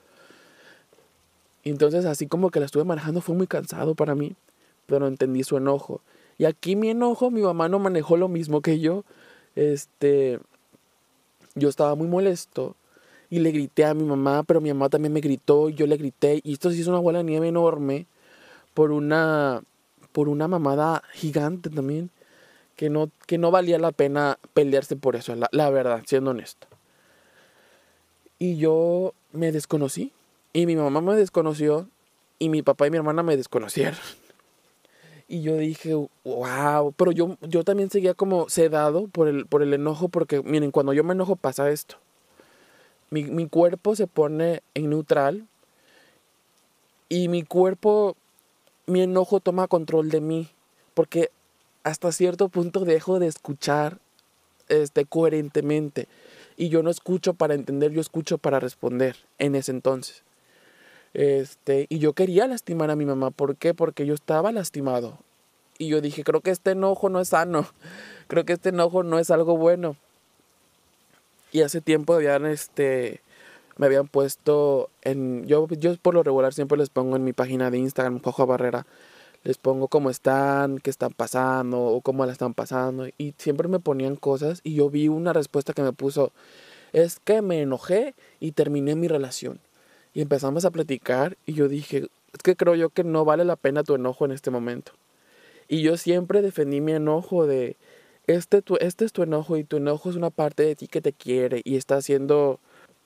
Y 1.65 1.71
entonces 1.71 2.05
así 2.05 2.27
como 2.27 2.51
que 2.51 2.61
la 2.61 2.67
estuve 2.67 2.85
manejando 2.85 3.21
fue 3.21 3.35
muy 3.35 3.47
cansado 3.47 3.95
para 3.95 4.15
mí. 4.15 4.35
Pero 4.87 5.07
entendí 5.07 5.43
su 5.45 5.57
enojo. 5.57 6.03
Y 6.37 6.45
aquí 6.45 6.77
mi 6.77 6.91
enojo, 6.91 7.31
mi 7.31 7.41
mamá 7.41 7.69
no 7.69 7.79
manejó 7.79 8.17
lo 8.17 8.29
mismo 8.29 8.61
que 8.61 8.81
yo. 8.81 9.05
Este, 9.57 10.41
yo 11.55 11.69
estaba 11.69 11.95
muy 11.95 12.07
molesto 12.07 12.77
y 13.31 13.39
le 13.39 13.51
grité 13.51 13.85
a 13.85 13.95
mi 13.95 14.05
mamá, 14.05 14.43
pero 14.43 14.61
mi 14.61 14.69
mamá 14.69 14.89
también 14.89 15.13
me 15.13 15.21
gritó 15.21 15.71
y 15.71 15.75
yo 15.75 15.87
le 15.87 15.97
grité. 15.97 16.41
Y 16.45 16.53
esto 16.53 16.71
se 16.71 16.77
hizo 16.77 16.91
una 16.91 17.01
bola 17.01 17.19
de 17.19 17.25
nieve 17.25 17.49
enorme 17.49 18.07
por 18.75 18.93
una 18.93 19.63
por 20.15 20.29
una 20.29 20.47
mamada 20.47 21.03
gigante 21.13 21.71
también, 21.71 22.09
que 22.77 22.89
no, 22.89 23.11
que 23.27 23.37
no 23.37 23.51
valía 23.51 23.81
la 23.81 23.91
pena 23.91 24.39
pelearse 24.53 24.95
por 24.95 25.17
eso, 25.17 25.35
la, 25.35 25.49
la 25.51 25.71
verdad, 25.71 26.05
siendo 26.07 26.31
honesto. 26.31 26.69
Y 28.39 28.57
yo 28.57 29.13
me 29.33 29.51
desconocí. 29.51 30.13
Y 30.55 30.65
mi 30.65 30.77
mamá 30.77 31.03
me 31.03 31.15
desconoció. 31.17 31.91
Y 32.39 32.49
mi 32.49 32.63
papá 32.63 32.87
y 32.87 32.91
mi 32.91 32.97
hermana 32.97 33.23
me 33.23 33.37
desconocieron. 33.37 33.99
Y 35.27 35.43
yo 35.43 35.57
dije, 35.57 35.95
wow, 36.25 36.93
pero 36.97 37.11
yo, 37.11 37.37
yo 37.41 37.65
también 37.65 37.91
seguía 37.91 38.15
como 38.15 38.49
sedado 38.49 39.09
por 39.09 39.27
el, 39.27 39.47
por 39.47 39.63
el 39.63 39.73
enojo, 39.73 40.09
porque 40.09 40.43
miren, 40.43 40.71
cuando 40.71 40.93
yo 40.93 41.03
me 41.03 41.15
enojo 41.15 41.37
pasa 41.37 41.71
esto. 41.71 41.97
Mi, 43.11 43.25
mi 43.25 43.49
cuerpo 43.49 43.97
se 43.97 44.07
pone 44.07 44.63
en 44.75 44.91
neutral 44.91 45.47
y 47.09 47.29
mi 47.29 47.43
cuerpo, 47.43 48.17
mi 48.87 49.01
enojo 49.03 49.41
toma 49.41 49.67
control 49.67 50.11
de 50.11 50.21
mí, 50.21 50.51
porque 50.95 51.31
hasta 51.85 52.13
cierto 52.13 52.49
punto 52.49 52.85
dejo 52.85 53.19
de 53.19 53.27
escuchar 53.27 53.99
este, 54.69 55.05
coherentemente. 55.05 56.09
Y 56.57 56.69
yo 56.69 56.83
no 56.83 56.91
escucho 56.91 57.35
para 57.35 57.55
entender, 57.55 57.93
yo 57.93 58.01
escucho 58.01 58.39
para 58.39 58.61
responder 58.61 59.17
en 59.39 59.55
ese 59.55 59.71
entonces. 59.71 60.23
Este, 61.15 61.87
y 61.89 62.01
yo 62.01 62.13
quería 62.13 62.47
lastimar 62.47 62.91
a 62.91 62.97
mi 62.97 63.07
mamá. 63.07 63.31
¿Por 63.31 63.57
qué? 63.57 63.73
Porque 63.73 64.05
yo 64.05 64.15
estaba 64.15 64.53
lastimado. 64.53 65.19
Y 65.79 65.89
yo 65.89 66.01
dije, 66.01 66.25
creo 66.25 66.41
que 66.41 66.51
este 66.51 66.73
enojo 66.73 67.09
no 67.09 67.21
es 67.21 67.29
sano. 67.29 67.67
Creo 68.27 68.45
que 68.45 68.55
este 68.55 68.71
enojo 68.71 69.03
no 69.03 69.19
es 69.19 69.31
algo 69.31 69.57
bueno. 69.57 69.97
Y 71.53 71.61
hace 71.63 71.81
tiempo 71.81 72.15
habían, 72.15 72.47
este, 72.47 73.21
me 73.77 73.87
habían 73.87 74.09
puesto 74.09 74.89
en, 75.03 75.47
yo, 75.47 75.69
yo 75.69 75.97
por 75.99 76.15
lo 76.15 76.23
regular 76.23 76.55
siempre 76.55 76.79
les 76.79 76.91
pongo 76.91 77.17
en 77.17 77.25
mi 77.25 77.33
página 77.33 77.71
de 77.71 77.79
Instagram, 77.79 78.21
Jojo 78.21 78.47
Barrera, 78.47 78.87
les 79.45 79.59
pongo 79.59 79.89
cómo 79.89 80.11
están, 80.11 80.79
qué 80.79 80.91
están 80.91 81.13
pasando 81.13 81.81
o 81.81 82.01
cómo 82.01 82.25
la 82.25 82.33
están 82.33 82.55
pasando. 82.55 83.07
Y 83.19 83.35
siempre 83.37 83.69
me 83.69 83.79
ponían 83.79 84.17
cosas 84.17 84.61
y 84.65 84.75
yo 84.75 84.91
vi 84.91 85.09
una 85.09 85.33
respuesta 85.33 85.75
que 85.75 85.83
me 85.83 85.93
puso, 85.93 86.33
es 86.93 87.21
que 87.21 87.43
me 87.43 87.61
enojé 87.61 88.15
y 88.41 88.53
terminé 88.53 88.95
mi 88.95 89.07
relación. 89.07 89.61
Y 90.15 90.23
empezamos 90.23 90.65
a 90.65 90.71
platicar 90.71 91.37
y 91.45 91.55
yo 91.55 91.69
dije, 91.69 92.09
es 92.33 92.43
que 92.43 92.57
creo 92.57 92.75
yo 92.75 92.89
que 92.89 93.05
no 93.05 93.25
vale 93.25 93.45
la 93.45 93.57
pena 93.57 93.83
tu 93.83 93.95
enojo 93.95 94.25
en 94.25 94.33
este 94.33 94.51
momento. 94.51 94.93
Y 95.69 95.83
yo 95.83 95.97
siempre 95.97 96.41
defendí 96.41 96.81
mi 96.81 96.93
enojo 96.93 97.47
de, 97.47 97.77
este, 98.27 98.63
tu, 98.63 98.77
este 98.77 99.05
es 99.05 99.13
tu 99.13 99.23
enojo 99.23 99.57
y 99.57 99.65
tu 99.65 99.77
enojo 99.77 100.11
es 100.11 100.17
una 100.17 100.31
parte 100.31 100.63
de 100.63 100.77
ti 100.77 100.89
que 100.89 101.01
te 101.01 101.13
quiere 101.13 101.61
y 101.65 101.77
está 101.77 101.97
haciendo, 101.97 102.61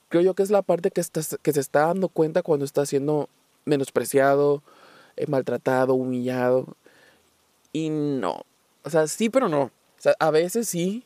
creo 0.09 0.23
yo 0.23 0.35
que 0.35 0.43
es 0.43 0.51
la 0.51 0.63
parte 0.63 0.91
que, 0.91 1.03
que 1.43 1.53
se 1.53 1.61
está 1.61 1.87
dando 1.87 2.09
cuenta 2.09 2.43
cuando 2.43 2.65
está 2.65 2.85
siendo 2.87 3.29
menospreciado, 3.65 4.63
eh, 5.17 5.27
maltratado, 5.29 5.95
humillado. 5.95 6.77
Y 7.73 7.91
no, 7.91 8.43
o 8.85 8.91
sea, 8.91 9.07
sí, 9.07 9.29
pero 9.31 9.49
no. 9.49 9.63
O 9.63 10.01
sea, 10.01 10.15
a 10.19 10.31
veces 10.31 10.69
sí, 10.69 11.05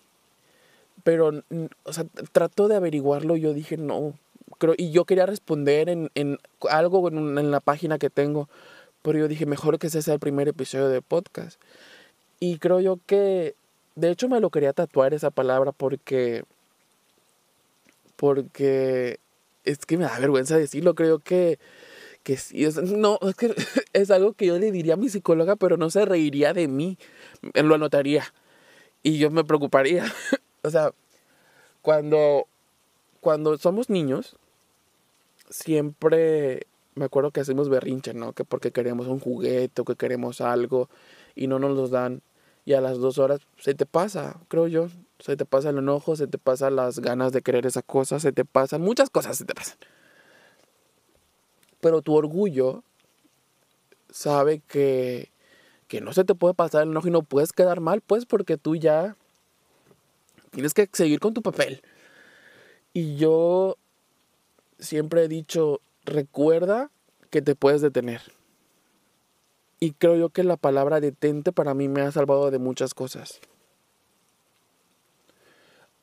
pero, 1.04 1.42
o 1.85 1.92
sea, 1.92 2.04
trato 2.32 2.68
de 2.68 2.76
averiguarlo 2.76 3.37
y 3.37 3.40
yo 3.40 3.54
dije, 3.54 3.76
no. 3.76 4.14
Creo, 4.62 4.75
y 4.78 4.92
yo 4.92 5.04
quería 5.07 5.26
responder 5.26 5.88
en, 5.88 6.09
en 6.14 6.38
algo 6.71 7.09
en, 7.09 7.37
en, 7.37 7.50
la 7.50 7.59
página 7.59 7.99
que 7.99 8.11
tengo, 8.11 8.49
pero 9.02 9.19
yo 9.19 9.26
dije, 9.26 9.45
mejor 9.45 9.81
que 9.81 9.88
ese 9.88 10.02
sea 10.02 10.14
el 10.14 10.21
primer 10.21 10.47
episodio 10.47 10.88
de 10.88 11.02
podcast. 11.02 11.61
Y 12.38 12.59
creo 12.59 12.78
yo 12.78 13.00
que, 13.04 13.57
de 13.97 14.11
hecho, 14.12 14.28
me 14.28 14.38
lo 14.38 14.50
quería 14.50 14.73
tatuar 14.73 15.14
esa 15.14 15.31
palabra 15.31 15.73
porque, 15.73 16.45
porque 18.14 19.19
es 19.64 19.78
que 19.85 19.99
me 19.99 20.04
da 20.04 20.16
vergüenza 20.21 20.57
decirlo. 20.57 20.95
Creo 20.95 21.19
que 21.19 21.59
que 22.23 22.37
sí, 22.37 22.64
es, 22.64 22.76
no, 22.76 23.19
es 23.23 23.35
que 23.35 23.52
es 23.95 24.12
algo 24.12 24.35
que 24.35 24.47
yo 24.47 24.57
le 24.61 24.71
diría 24.71 24.95
a 24.95 24.97
mi 24.97 25.09
psicóloga, 25.09 25.57
pero 25.57 25.76
no 25.76 25.90
se 25.90 26.04
reiría 26.04 26.52
de 26.52 26.69
mí, 26.69 26.97
lo 27.52 27.75
anotaría 27.75 28.33
y 29.02 29.19
yo 29.19 29.33
me 29.33 29.42
preocuparía. 29.42 30.04
o 30.62 30.71
sea, 30.71 30.92
cuando, 31.81 32.47
cuando 33.20 33.59
somos 33.59 33.90
niños, 33.90 34.37
siempre 35.53 36.67
me 36.95 37.05
acuerdo 37.05 37.31
que 37.31 37.41
hacemos 37.41 37.69
berrinche, 37.69 38.15
¿no? 38.15 38.33
Que 38.33 38.45
porque 38.45 38.73
queremos 38.73 39.07
un 39.07 39.21
juguete 39.21 39.83
o 39.83 39.85
que 39.85 39.97
queremos 39.97 40.41
algo 40.41 40.88
y 41.35 41.47
no 41.47 41.59
nos 41.59 41.77
los 41.77 41.91
dan. 41.91 42.23
Y 42.65 42.75
a 42.75 42.81
las 42.81 42.99
dos 42.99 43.19
horas 43.19 43.41
se 43.59 43.75
te 43.75 43.87
pasa, 43.87 44.41
creo 44.49 44.69
yo. 44.69 44.88
Se 45.19 45.37
te 45.37 45.45
pasa 45.45 45.71
el 45.71 45.79
enojo, 45.79 46.17
se 46.17 46.27
te 46.27 46.38
pasan 46.38 46.77
las 46.77 46.99
ganas 46.99 47.33
de 47.33 47.43
querer 47.43 47.65
esa 47.67 47.83
cosa, 47.83 48.19
se 48.19 48.33
te 48.33 48.45
pasan, 48.45 48.81
muchas 48.81 49.09
cosas 49.09 49.37
se 49.37 49.45
te 49.45 49.55
pasan. 49.55 49.77
Pero 51.81 52.03
tu 52.03 52.15
orgullo 52.15 52.83
sabe 54.11 54.61
que, 54.67 55.31
que 55.87 56.01
no 56.01 56.12
se 56.12 56.25
te 56.25 56.35
puede 56.35 56.55
pasar 56.55 56.83
el 56.83 56.91
enojo 56.91 57.09
y 57.09 57.12
no 57.12 57.23
puedes 57.23 57.53
quedar 57.53 57.81
mal, 57.81 58.01
pues 58.01 58.27
porque 58.27 58.57
tú 58.57 58.75
ya 58.75 59.17
tienes 60.51 60.75
que 60.75 60.88
seguir 60.93 61.21
con 61.21 61.35
tu 61.35 61.43
papel. 61.43 61.83
Y 62.93 63.17
yo 63.17 63.79
siempre 64.83 65.25
he 65.25 65.29
dicho, 65.29 65.81
recuerda 66.05 66.90
que 67.31 67.40
te 67.40 67.55
puedes 67.55 67.81
detener. 67.81 68.21
Y 69.81 69.92
creo 69.92 70.16
yo 70.16 70.29
que 70.29 70.45
la 70.45 70.57
palabra 70.57 71.01
detente 71.01 71.51
para 71.51 71.75
mí 71.75 71.88
me 71.88 72.03
ha 72.03 72.12
salvado 72.12 72.51
de 72.51 72.59
muchas 72.59 72.95
cosas. 72.95 73.40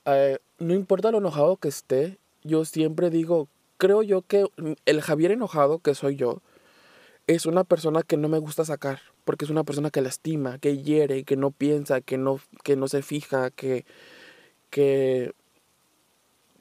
Eh, 0.05 0.39
no 0.57 0.73
importa 0.73 1.11
lo 1.11 1.19
enojado 1.19 1.57
que 1.57 1.67
esté, 1.67 2.17
yo 2.43 2.65
siempre 2.65 3.09
digo, 3.09 3.47
creo 3.77 4.01
yo 4.01 4.21
que 4.21 4.45
el 4.85 5.01
Javier 5.01 5.31
enojado, 5.31 5.79
que 5.79 5.95
soy 5.95 6.15
yo, 6.15 6.41
es 7.27 7.45
una 7.45 7.63
persona 7.63 8.01
que 8.01 8.17
no 8.17 8.27
me 8.27 8.39
gusta 8.39 8.65
sacar, 8.65 8.99
porque 9.23 9.45
es 9.45 9.51
una 9.51 9.63
persona 9.63 9.91
que 9.91 10.01
lastima, 10.01 10.57
que 10.57 10.77
hiere, 10.77 11.23
que 11.23 11.37
no 11.37 11.51
piensa, 11.51 12.01
que 12.01 12.17
no, 12.17 12.39
que 12.63 12.75
no 12.75 12.87
se 12.87 13.03
fija, 13.03 13.51
que, 13.51 13.85
que, 14.71 15.33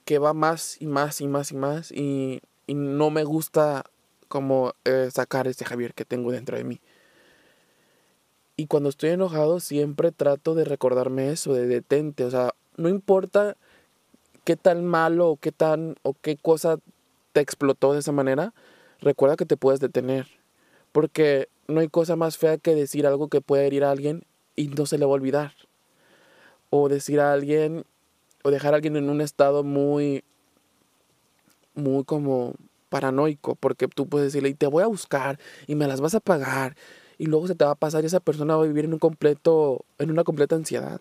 que 0.09 0.19
va 0.19 0.33
más 0.33 0.81
y 0.81 0.87
más 0.87 1.21
y 1.21 1.29
más 1.29 1.53
y 1.53 1.55
más, 1.55 1.93
y, 1.93 2.41
y 2.67 2.73
no 2.73 3.11
me 3.11 3.25
gusta 3.25 3.85
como 4.29 4.73
eh, 4.87 5.11
sacar 5.13 5.47
ese 5.47 5.67
Javier 5.67 5.93
que 5.93 6.07
tengo 6.07 6.33
dentro 6.33 6.57
de 6.57 6.65
mí. 6.65 6.81
Y 8.57 8.69
cuando 8.69 8.89
estoy 8.89 9.11
enojado 9.11 9.61
siempre 9.61 10.11
trato 10.11 10.55
de 10.55 10.65
recordarme 10.65 11.31
eso, 11.31 11.53
de 11.53 11.67
detente, 11.67 12.25
o 12.25 12.31
sea, 12.31 12.55
no 12.79 12.89
importa 12.89 13.59
qué 14.45 14.57
tan 14.57 14.87
malo 14.87 15.29
o 15.29 15.37
qué 15.37 15.53
tan 15.53 15.97
o 16.01 16.15
qué 16.15 16.39
cosa 16.39 16.79
explotó 17.35 17.93
de 17.93 17.99
esa 17.99 18.13
manera, 18.13 18.55
recuerda 19.03 19.37
que 19.37 19.45
te 19.45 19.59
puedes 19.59 19.79
detener. 19.79 20.27
Porque 20.91 21.51
no 21.67 21.81
hay 21.81 21.89
cosa 21.89 22.17
más 22.17 22.39
fea 22.39 22.57
que 22.57 22.75
decir 22.75 23.07
algo 23.07 23.29
que 23.29 23.43
puede 23.43 23.67
herir 23.67 23.85
a 23.85 23.91
alguien 23.91 24.25
y 24.57 24.69
no 24.69 24.87
se 24.87 24.97
le 24.97 25.05
va 25.05 25.11
a 25.11 25.17
olvidar. 25.17 25.53
O 26.71 26.89
decir 26.89 27.21
a 27.21 27.35
alguien, 27.35 27.85
o 28.49 28.51
dejar 28.51 28.75
a 28.75 28.77
alguien 28.77 28.97
en 28.97 29.09
un 29.11 29.21
estado 29.21 29.65
muy, 29.65 30.25
muy 31.75 32.05
como 32.05 32.55
paranoico, 32.89 33.55
porque 33.55 33.89
tú 33.89 34.07
puedes 34.09 34.33
decirle, 34.33 34.49
y 34.49 34.55
te 34.55 34.67
voy 34.67 34.83
a 34.83 34.87
buscar, 34.87 35.39
y 35.67 35.75
me 35.75 35.87
las 35.87 36.01
vas 36.01 36.15
a 36.15 36.21
pagar, 36.21 36.77
y 37.19 37.27
luego 37.27 37.47
se 37.47 37.55
te 37.55 37.65
va 37.65 37.73
a 37.73 37.75
pasar 37.75 38.03
y 38.03 38.07
esa 38.07 38.21
persona 38.21 38.57
va 38.57 38.65
a 38.65 38.67
vivir 38.67 38.85
en 38.85 38.93
un 38.95 38.99
completo, 38.99 39.85
en 39.99 40.11
una 40.11 40.25
completa 40.25 40.57
ansiedad. 40.57 41.01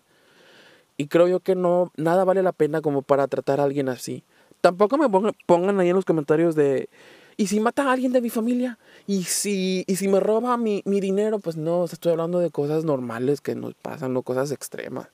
Y 0.96 1.06
creo 1.06 1.28
yo 1.28 1.40
que 1.40 1.54
no, 1.54 1.92
nada 1.96 2.24
vale 2.24 2.42
la 2.42 2.52
pena 2.52 2.80
como 2.80 3.02
para 3.02 3.28
tratar 3.28 3.60
a 3.60 3.64
alguien 3.64 3.88
así 3.88 4.24
tampoco 4.60 4.98
me 4.98 5.08
pongan, 5.46 5.80
ahí 5.80 5.88
en 5.88 5.96
los 5.96 6.04
comentarios 6.04 6.54
de, 6.54 6.88
¿y 7.36 7.46
si 7.46 7.60
mata 7.60 7.84
a 7.84 7.92
alguien 7.92 8.12
de 8.12 8.20
mi 8.20 8.30
familia? 8.30 8.78
¿Y 9.06 9.24
si, 9.24 9.84
y 9.86 9.96
si 9.96 10.08
me 10.08 10.20
roba 10.20 10.56
mi, 10.56 10.82
mi 10.84 11.00
dinero? 11.00 11.38
Pues 11.38 11.56
no, 11.56 11.84
estoy 11.84 12.12
hablando 12.12 12.38
de 12.38 12.50
cosas 12.50 12.84
normales 12.84 13.40
que 13.40 13.54
nos 13.54 13.74
pasan, 13.74 14.12
no 14.12 14.22
cosas 14.22 14.50
extremas. 14.50 15.08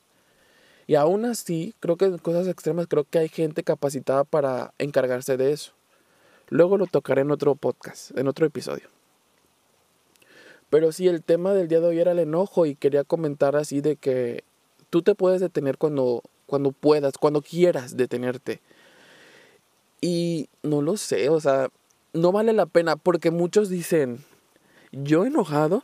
Y 0.87 0.97
aún 0.97 1.25
así, 1.25 1.75
creo 1.81 1.97
que 1.97 2.07
en 2.07 2.19
cosas 2.19 2.47
extremas, 2.47 2.87
creo 2.87 3.05
que 3.05 3.19
hay 3.19 3.29
gente 3.29 3.63
capacitada 3.63 4.25
para 4.25 4.75
encargarse 4.79 5.37
de 5.37 5.53
eso. 5.53 5.73
Luego 6.49 6.77
lo 6.77 6.87
tocaré 6.87 7.23
en 7.23 7.31
otro 7.31 7.55
podcast, 7.55 8.17
en 8.17 8.29
otro 8.29 8.47
episodio. 8.47 8.89
Pero 10.69 10.93
sí, 10.93 11.09
el 11.09 11.23
tema 11.23 11.53
del 11.55 11.69
día 11.69 11.81
de 11.81 11.87
hoy 11.87 12.01
era 12.01 12.13
el 12.13 12.19
enojo 12.19 12.67
y 12.67 12.75
quería 12.75 13.05
comentar 13.05 13.57
así 13.57 13.81
de 13.81 13.97
que 13.97 14.45
tú 14.91 15.03
te 15.03 15.15
puedes 15.15 15.41
detener 15.41 15.79
cuando, 15.79 16.23
cuando 16.47 16.73
puedas, 16.73 17.17
cuando 17.17 17.41
quieras 17.43 17.97
detenerte. 17.97 18.61
Y 20.01 20.49
no 20.63 20.83
lo 20.83 20.97
sé, 20.97 21.31
o 21.31 21.41
sea, 21.41 21.71
no 22.13 22.31
vale 22.33 22.53
la 22.53 22.67
pena 22.67 22.97
porque 22.97 23.31
muchos 23.31 23.71
dicen, 23.71 24.25
yo 24.93 25.25
enojado, 25.25 25.83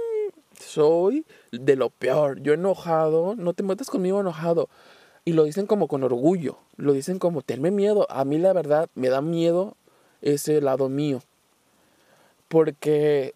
soy 0.58 1.24
de 1.52 1.76
lo 1.76 1.90
peor, 1.90 2.40
yo 2.40 2.54
enojado, 2.54 3.34
no 3.36 3.52
te 3.52 3.62
metas 3.62 3.90
conmigo 3.90 4.20
enojado. 4.20 4.68
Y 5.24 5.34
lo 5.34 5.44
dicen 5.44 5.66
como 5.66 5.86
con 5.86 6.02
orgullo, 6.02 6.58
lo 6.76 6.92
dicen 6.92 7.18
como, 7.18 7.42
tenme 7.42 7.70
miedo. 7.70 8.06
A 8.10 8.24
mí 8.24 8.38
la 8.38 8.52
verdad 8.52 8.88
me 8.94 9.08
da 9.08 9.20
miedo 9.20 9.76
ese 10.20 10.60
lado 10.60 10.88
mío. 10.88 11.22
Porque 12.48 13.34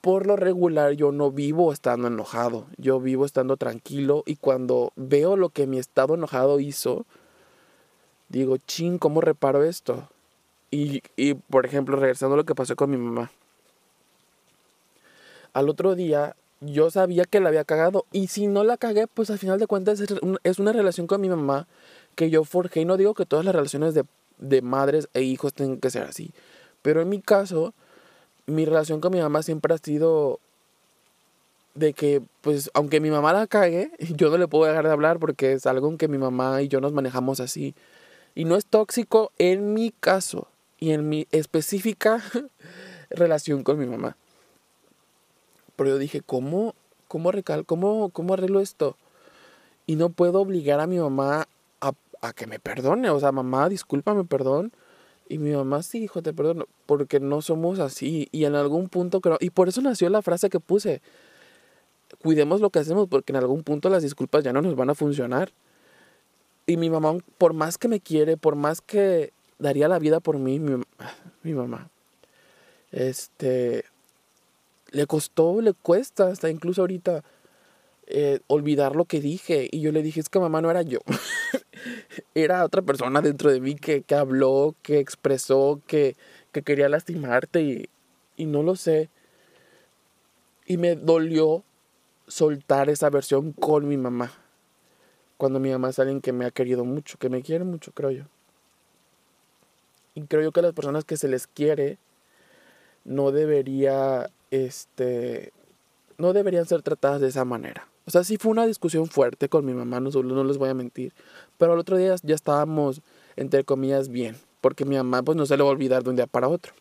por 0.00 0.26
lo 0.26 0.36
regular 0.36 0.92
yo 0.92 1.12
no 1.12 1.30
vivo 1.30 1.72
estando 1.72 2.08
enojado, 2.08 2.66
yo 2.76 3.00
vivo 3.00 3.24
estando 3.24 3.56
tranquilo 3.56 4.22
y 4.26 4.36
cuando 4.36 4.92
veo 4.96 5.36
lo 5.36 5.50
que 5.50 5.66
mi 5.66 5.78
estado 5.78 6.14
enojado 6.14 6.58
hizo, 6.60 7.06
digo, 8.28 8.56
ching, 8.56 8.98
¿cómo 8.98 9.20
reparo 9.20 9.62
esto? 9.62 10.08
Y, 10.70 11.02
y, 11.16 11.34
por 11.34 11.66
ejemplo, 11.66 11.96
regresando 11.96 12.34
a 12.34 12.36
lo 12.36 12.44
que 12.44 12.54
pasó 12.54 12.76
con 12.76 12.90
mi 12.90 12.96
mamá. 12.96 13.30
Al 15.52 15.68
otro 15.68 15.94
día 15.94 16.36
yo 16.60 16.90
sabía 16.90 17.24
que 17.24 17.40
la 17.40 17.48
había 17.48 17.64
cagado. 17.64 18.06
Y 18.12 18.28
si 18.28 18.46
no 18.46 18.64
la 18.64 18.76
cagué, 18.76 19.06
pues 19.06 19.30
al 19.30 19.38
final 19.38 19.58
de 19.58 19.66
cuentas 19.66 20.02
es 20.42 20.58
una 20.58 20.72
relación 20.72 21.06
con 21.06 21.20
mi 21.20 21.28
mamá 21.28 21.66
que 22.14 22.30
yo 22.30 22.44
forjé. 22.44 22.80
Y 22.80 22.84
no 22.84 22.96
digo 22.96 23.14
que 23.14 23.26
todas 23.26 23.44
las 23.44 23.54
relaciones 23.54 23.94
de, 23.94 24.04
de 24.38 24.62
madres 24.62 25.08
e 25.14 25.22
hijos 25.22 25.54
tengan 25.54 25.78
que 25.78 25.90
ser 25.90 26.02
así. 26.04 26.32
Pero 26.82 27.00
en 27.02 27.08
mi 27.08 27.20
caso, 27.20 27.74
mi 28.46 28.64
relación 28.64 29.00
con 29.00 29.12
mi 29.12 29.20
mamá 29.20 29.42
siempre 29.42 29.74
ha 29.74 29.78
sido 29.78 30.40
de 31.74 31.92
que, 31.92 32.22
pues, 32.40 32.70
aunque 32.74 33.00
mi 33.00 33.10
mamá 33.10 33.32
la 33.32 33.46
cague, 33.46 33.90
yo 34.16 34.30
no 34.30 34.38
le 34.38 34.48
puedo 34.48 34.64
dejar 34.64 34.86
de 34.86 34.92
hablar 34.92 35.18
porque 35.18 35.52
es 35.52 35.66
algo 35.66 35.88
en 35.88 35.98
que 35.98 36.08
mi 36.08 36.18
mamá 36.18 36.62
y 36.62 36.68
yo 36.68 36.80
nos 36.80 36.92
manejamos 36.92 37.40
así. 37.40 37.74
Y 38.34 38.44
no 38.44 38.56
es 38.56 38.66
tóxico 38.66 39.32
en 39.38 39.74
mi 39.74 39.92
caso 39.92 40.48
y 40.78 40.92
en 40.92 41.08
mi 41.08 41.26
específica 41.30 42.22
relación 43.10 43.62
con 43.62 43.78
mi 43.78 43.86
mamá. 43.86 44.16
Pero 45.76 45.90
yo 45.90 45.98
dije, 45.98 46.20
¿cómo, 46.20 46.74
cómo, 47.08 47.30
cómo, 47.66 48.08
cómo 48.10 48.34
arreglo 48.34 48.60
esto? 48.60 48.96
Y 49.86 49.96
no 49.96 50.10
puedo 50.10 50.40
obligar 50.40 50.80
a 50.80 50.86
mi 50.86 50.98
mamá 50.98 51.46
a, 51.80 51.92
a, 52.20 52.32
que 52.32 52.46
me 52.46 52.58
perdone. 52.58 53.10
O 53.10 53.20
sea, 53.20 53.32
mamá, 53.32 53.68
discúlpame, 53.68 54.24
perdón. 54.24 54.72
Y 55.28 55.38
mi 55.38 55.52
mamá, 55.52 55.82
sí, 55.82 56.04
hijo, 56.04 56.22
te 56.22 56.32
perdono. 56.32 56.66
Porque 56.86 57.20
no 57.20 57.42
somos 57.42 57.78
así. 57.78 58.28
Y 58.32 58.44
en 58.44 58.54
algún 58.54 58.88
punto 58.88 59.20
creo... 59.20 59.36
Y 59.40 59.50
por 59.50 59.68
eso 59.68 59.80
nació 59.80 60.08
la 60.08 60.22
frase 60.22 60.50
que 60.50 60.60
puse. 60.60 61.02
Cuidemos 62.22 62.60
lo 62.60 62.70
que 62.70 62.78
hacemos 62.78 63.08
porque 63.08 63.32
en 63.32 63.36
algún 63.36 63.62
punto 63.62 63.88
las 63.88 64.02
disculpas 64.02 64.42
ya 64.44 64.52
no 64.52 64.62
nos 64.62 64.76
van 64.76 64.90
a 64.90 64.94
funcionar. 64.94 65.52
Y 66.66 66.76
mi 66.76 66.90
mamá, 66.90 67.16
por 67.38 67.52
más 67.52 67.78
que 67.78 67.88
me 67.88 68.00
quiere, 68.00 68.36
por 68.36 68.56
más 68.56 68.80
que 68.80 69.32
daría 69.58 69.88
la 69.88 69.98
vida 69.98 70.20
por 70.20 70.38
mí, 70.38 70.58
mi, 70.58 70.82
mi 71.42 71.54
mamá, 71.54 71.90
este, 72.90 73.84
le 74.96 75.06
costó, 75.06 75.60
le 75.60 75.74
cuesta, 75.74 76.28
hasta 76.28 76.48
incluso 76.48 76.80
ahorita, 76.80 77.22
eh, 78.06 78.40
olvidar 78.46 78.96
lo 78.96 79.04
que 79.04 79.20
dije. 79.20 79.68
Y 79.70 79.80
yo 79.80 79.92
le 79.92 80.02
dije, 80.02 80.20
es 80.20 80.30
que 80.30 80.38
mamá 80.38 80.62
no 80.62 80.70
era 80.70 80.80
yo. 80.80 81.00
era 82.34 82.64
otra 82.64 82.80
persona 82.80 83.20
dentro 83.20 83.50
de 83.50 83.60
mí 83.60 83.74
que, 83.74 84.02
que 84.02 84.14
habló, 84.14 84.74
que 84.82 84.98
expresó, 84.98 85.82
que, 85.86 86.16
que 86.50 86.62
quería 86.62 86.88
lastimarte 86.88 87.60
y, 87.60 87.90
y 88.38 88.46
no 88.46 88.62
lo 88.62 88.74
sé. 88.74 89.10
Y 90.64 90.78
me 90.78 90.96
dolió 90.96 91.62
soltar 92.26 92.88
esa 92.88 93.10
versión 93.10 93.52
con 93.52 93.86
mi 93.86 93.98
mamá. 93.98 94.32
Cuando 95.36 95.60
mi 95.60 95.70
mamá 95.70 95.90
es 95.90 95.98
alguien 95.98 96.22
que 96.22 96.32
me 96.32 96.46
ha 96.46 96.50
querido 96.50 96.86
mucho, 96.86 97.18
que 97.18 97.28
me 97.28 97.42
quiere 97.42 97.64
mucho, 97.64 97.92
creo 97.92 98.10
yo. 98.12 98.24
Y 100.14 100.22
creo 100.22 100.42
yo 100.42 100.52
que 100.52 100.62
las 100.62 100.72
personas 100.72 101.04
que 101.04 101.18
se 101.18 101.28
les 101.28 101.46
quiere 101.46 101.98
no 103.06 103.30
debería, 103.30 104.30
este, 104.50 105.52
no 106.18 106.32
deberían 106.32 106.66
ser 106.66 106.82
tratadas 106.82 107.20
de 107.20 107.28
esa 107.28 107.44
manera. 107.44 107.86
O 108.06 108.10
sea, 108.10 108.22
sí 108.22 108.36
fue 108.36 108.52
una 108.52 108.66
discusión 108.66 109.06
fuerte 109.06 109.48
con 109.48 109.64
mi 109.64 109.74
mamá, 109.74 109.98
no, 110.00 110.10
no 110.10 110.44
les 110.44 110.58
voy 110.58 110.68
a 110.68 110.74
mentir. 110.74 111.12
Pero 111.58 111.72
al 111.72 111.78
otro 111.78 111.96
día 111.96 112.14
ya 112.22 112.34
estábamos, 112.34 113.02
entre 113.34 113.64
comillas, 113.64 114.08
bien. 114.08 114.36
Porque 114.60 114.84
mi 114.84 114.96
mamá, 114.96 115.22
pues 115.22 115.36
no 115.36 115.44
se 115.44 115.56
le 115.56 115.62
va 115.62 115.70
a 115.70 115.72
olvidar 115.72 116.04
de 116.04 116.10
un 116.10 116.16
día 116.16 116.26
para 116.26 116.48
otro. 116.48 116.72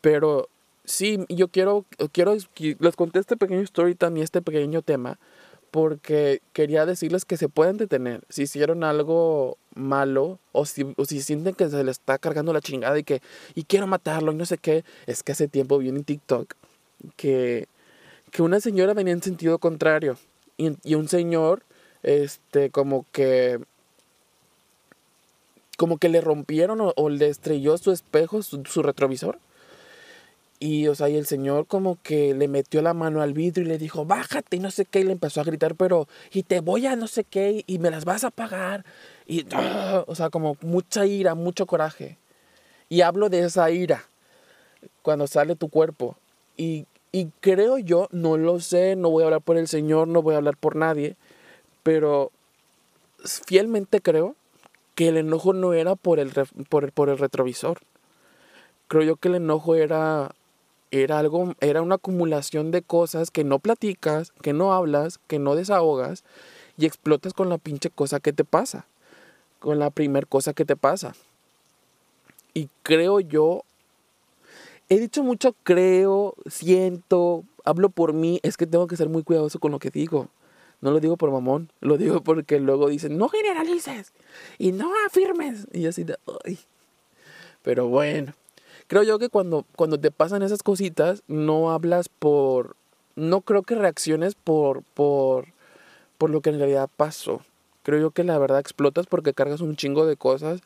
Pero 0.00 0.48
sí, 0.84 1.18
yo 1.28 1.48
quiero, 1.48 1.84
quiero, 2.12 2.34
les 2.34 2.96
conté 2.96 3.18
este 3.18 3.36
pequeño 3.36 3.60
story 3.60 3.94
también, 3.94 4.24
este 4.24 4.40
pequeño 4.40 4.80
tema, 4.80 5.18
porque 5.70 6.40
quería 6.54 6.86
decirles 6.86 7.26
que 7.26 7.36
se 7.36 7.50
pueden 7.50 7.76
detener. 7.76 8.22
Si 8.30 8.42
hicieron 8.42 8.82
algo 8.82 9.58
malo 9.74 10.38
o 10.52 10.64
si, 10.64 10.86
o 10.96 11.04
si 11.04 11.20
sienten 11.20 11.54
que 11.54 11.68
se 11.68 11.84
les 11.84 11.98
está 11.98 12.18
cargando 12.18 12.52
la 12.52 12.60
chingada 12.60 12.98
y 12.98 13.04
que 13.04 13.20
y 13.54 13.64
quiero 13.64 13.86
matarlo 13.86 14.32
y 14.32 14.36
no 14.36 14.46
sé 14.46 14.58
qué, 14.58 14.84
es 15.06 15.22
que 15.22 15.32
hace 15.32 15.48
tiempo 15.48 15.78
vi 15.78 15.90
en 15.90 16.02
TikTok 16.02 16.54
que, 17.16 17.68
que 18.30 18.42
una 18.42 18.60
señora 18.60 18.94
venía 18.94 19.12
en 19.12 19.22
sentido 19.22 19.58
contrario 19.58 20.16
y, 20.56 20.76
y 20.82 20.94
un 20.94 21.08
señor, 21.08 21.62
este, 22.02 22.70
como 22.70 23.06
que 23.12 23.58
como 25.76 25.96
que 25.96 26.10
le 26.10 26.20
rompieron 26.20 26.78
o, 26.80 27.08
le 27.08 27.28
estrelló 27.28 27.78
su 27.78 27.90
espejo, 27.90 28.42
su 28.42 28.82
retrovisor 28.82 29.38
y, 30.62 30.88
o 30.88 30.94
sea, 30.94 31.08
y 31.08 31.16
el 31.16 31.24
señor 31.24 31.66
como 31.66 31.98
que 32.02 32.34
le 32.34 32.46
metió 32.46 32.82
la 32.82 32.92
mano 32.92 33.22
al 33.22 33.32
vidrio 33.32 33.64
y 33.64 33.68
le 33.68 33.78
dijo, 33.78 34.04
bájate 34.04 34.58
y 34.58 34.60
no 34.60 34.70
sé 34.70 34.84
qué, 34.84 35.00
y 35.00 35.04
le 35.04 35.12
empezó 35.12 35.40
a 35.40 35.44
gritar, 35.44 35.74
pero, 35.74 36.06
y 36.32 36.42
te 36.42 36.60
voy 36.60 36.86
a 36.86 36.96
no 36.96 37.06
sé 37.06 37.24
qué, 37.24 37.64
y 37.66 37.78
me 37.78 37.90
las 37.90 38.04
vas 38.04 38.24
a 38.24 38.30
pagar. 38.30 38.84
Y, 39.26 39.46
o 40.06 40.14
sea, 40.14 40.28
como 40.28 40.58
mucha 40.60 41.06
ira, 41.06 41.34
mucho 41.34 41.64
coraje. 41.64 42.18
Y 42.90 43.00
hablo 43.00 43.30
de 43.30 43.40
esa 43.40 43.70
ira 43.70 44.04
cuando 45.00 45.26
sale 45.26 45.56
tu 45.56 45.70
cuerpo. 45.70 46.16
Y, 46.58 46.86
y 47.12 47.26
creo 47.40 47.78
yo, 47.78 48.08
no 48.12 48.36
lo 48.36 48.60
sé, 48.60 48.96
no 48.96 49.10
voy 49.10 49.22
a 49.22 49.26
hablar 49.26 49.42
por 49.42 49.56
el 49.56 49.68
Señor, 49.68 50.08
no 50.08 50.22
voy 50.22 50.34
a 50.34 50.38
hablar 50.38 50.56
por 50.56 50.76
nadie, 50.76 51.16
pero 51.82 52.30
fielmente 53.24 54.00
creo 54.00 54.36
que 54.94 55.08
el 55.08 55.16
enojo 55.16 55.52
no 55.52 55.72
era 55.72 55.96
por 55.96 56.18
el, 56.18 56.32
por, 56.68 56.92
por 56.92 57.08
el 57.08 57.18
retrovisor. 57.18 57.80
Creo 58.88 59.02
yo 59.02 59.16
que 59.16 59.28
el 59.28 59.36
enojo 59.36 59.74
era 59.74 60.34
era 60.90 61.18
algo, 61.18 61.54
era 61.60 61.82
una 61.82 61.96
acumulación 61.96 62.70
de 62.70 62.82
cosas 62.82 63.30
que 63.30 63.44
no 63.44 63.58
platicas, 63.58 64.32
que 64.42 64.52
no 64.52 64.72
hablas, 64.72 65.20
que 65.26 65.38
no 65.38 65.54
desahogas 65.54 66.24
y 66.76 66.86
explotas 66.86 67.32
con 67.32 67.48
la 67.48 67.58
pinche 67.58 67.90
cosa 67.90 68.20
que 68.20 68.32
te 68.32 68.44
pasa, 68.44 68.86
con 69.58 69.78
la 69.78 69.90
primer 69.90 70.26
cosa 70.26 70.52
que 70.52 70.64
te 70.64 70.76
pasa. 70.76 71.14
Y 72.54 72.68
creo 72.82 73.20
yo, 73.20 73.64
he 74.90 74.98
dicho 74.98 75.22
mucho 75.22 75.54
creo, 75.62 76.34
siento, 76.46 77.44
hablo 77.64 77.88
por 77.88 78.12
mí, 78.12 78.40
es 78.42 78.56
que 78.56 78.66
tengo 78.66 78.86
que 78.88 78.96
ser 78.96 79.08
muy 79.08 79.22
cuidadoso 79.22 79.58
con 79.58 79.72
lo 79.72 79.78
que 79.78 79.90
digo. 79.90 80.28
No 80.82 80.90
lo 80.90 81.00
digo 81.00 81.16
por 81.16 81.30
mamón, 81.30 81.70
lo 81.80 81.96
digo 81.96 82.22
porque 82.22 82.58
luego 82.58 82.88
dicen, 82.88 83.16
no 83.16 83.28
generalices 83.28 84.12
y 84.58 84.72
no 84.72 84.90
afirmes. 85.06 85.66
Y 85.72 85.86
así 85.86 86.04
de. 86.04 86.16
Pero 87.62 87.88
bueno, 87.88 88.34
creo 88.86 89.02
yo 89.02 89.18
que 89.18 89.28
cuando, 89.28 89.64
cuando 89.76 90.00
te 90.00 90.10
pasan 90.10 90.42
esas 90.42 90.62
cositas, 90.62 91.22
no 91.28 91.70
hablas 91.70 92.08
por, 92.08 92.76
no 93.14 93.42
creo 93.42 93.62
que 93.62 93.74
reacciones 93.74 94.34
por, 94.34 94.82
por, 94.82 95.48
por 96.18 96.30
lo 96.30 96.40
que 96.40 96.50
en 96.50 96.58
realidad 96.58 96.88
pasó. 96.96 97.42
Creo 97.82 98.00
yo 98.00 98.10
que 98.10 98.24
la 98.24 98.38
verdad 98.38 98.58
explotas 98.58 99.06
porque 99.06 99.34
cargas 99.34 99.60
un 99.60 99.76
chingo 99.76 100.06
de 100.06 100.16
cosas. 100.16 100.62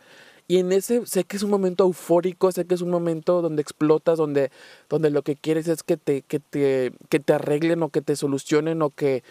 Y 0.46 0.59
en 0.59 0.72
ese 0.72 1.07
sé 1.07 1.24
que 1.24 1.37
es 1.37 1.42
un 1.42 1.50
momento 1.50 1.85
eufórico, 1.85 2.52
sé 2.52 2.66
que 2.66 2.74
es 2.74 2.83
un 2.83 2.90
momento 2.90 3.40
donde 3.40 3.62
explotas, 3.62 4.18
donde, 4.18 4.50
donde 4.90 5.11
lo 5.11 5.22
que 5.22 5.37
quieres 5.37 5.68
es 5.68 5.83
que 5.83 5.96
te, 5.96 6.22
que 6.22 6.38
te, 6.38 6.92
que 7.09 7.20
te 7.20 7.33
arreglen 7.33 7.83
o 7.83 7.88
que 7.88 8.02
te 8.02 8.14
solucionen 8.16 8.83
o 8.83 8.90
que 8.90 9.22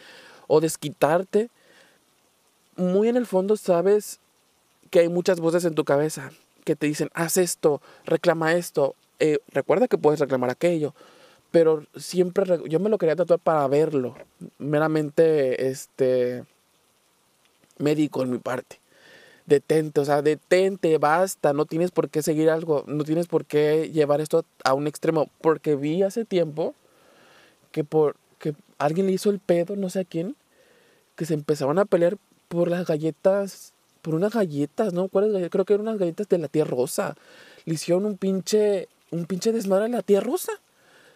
o 0.47 0.59
desquitarte. 0.59 1.49
Muy 2.75 3.09
en 3.09 3.17
el 3.17 3.27
fondo 3.27 3.57
sabes 3.57 4.19
que 4.89 4.99
hay 4.99 5.09
muchas 5.09 5.39
voces 5.39 5.65
en 5.65 5.75
tu 5.75 5.83
cabeza 5.83 6.31
que 6.63 6.75
te 6.75 6.87
dicen, 6.87 7.09
haz 7.13 7.37
esto, 7.37 7.81
reclama 8.05 8.53
esto, 8.53 8.95
eh, 9.19 9.39
recuerda 9.49 9.87
que 9.87 9.97
puedes 9.97 10.19
reclamar 10.19 10.49
aquello, 10.49 10.93
pero 11.51 11.85
siempre 11.95 12.45
yo 12.67 12.79
me 12.79 12.89
lo 12.89 12.97
quería 12.97 13.15
tatuar 13.15 13.39
para 13.39 13.67
verlo, 13.67 14.15
meramente 14.57 15.69
este 15.69 16.45
médico 17.77 18.23
en 18.23 18.31
mi 18.31 18.37
parte. 18.37 18.82
Detente, 19.45 19.99
o 19.99 20.05
sea, 20.05 20.21
detente, 20.21 20.97
basta, 20.97 21.51
no 21.53 21.65
tienes 21.65 21.91
por 21.91 22.09
qué 22.09 22.21
seguir 22.21 22.49
algo, 22.49 22.83
no 22.87 23.03
tienes 23.03 23.27
por 23.27 23.45
qué 23.45 23.91
llevar 23.91 24.21
esto 24.21 24.45
a 24.63 24.73
un 24.73 24.87
extremo, 24.87 25.29
porque 25.41 25.75
vi 25.75 26.01
hace 26.01 26.23
tiempo 26.23 26.75
que 27.71 27.83
por 27.83 28.15
que 28.39 28.55
alguien 28.77 29.07
le 29.07 29.13
hizo 29.13 29.29
el 29.29 29.39
pedo, 29.39 29.75
no 29.75 29.89
sé 29.89 30.01
a 30.01 30.05
quién, 30.05 30.35
que 31.15 31.25
se 31.25 31.33
empezaban 31.33 31.79
a 31.79 31.85
pelear 31.85 32.17
por 32.47 32.69
las 32.69 32.85
galletas 32.85 33.73
por 34.03 34.15
unas 34.15 34.33
galletas, 34.33 34.93
¿no? 34.93 35.07
¿Cuáles 35.07 35.31
galletas? 35.31 35.51
Creo 35.51 35.65
que 35.65 35.73
eran 35.73 35.87
unas 35.87 35.97
galletas 35.97 36.27
de 36.27 36.37
la 36.37 36.49
tía 36.49 36.65
rosa. 36.65 37.15
Le 37.65 37.75
hicieron 37.75 38.05
un 38.05 38.17
pinche, 38.17 38.89
un 39.11 39.25
pinche 39.25 39.53
desmadre 39.53 39.85
a 39.85 39.87
la 39.87 40.01
tía 40.01 40.19
rosa. 40.19 40.51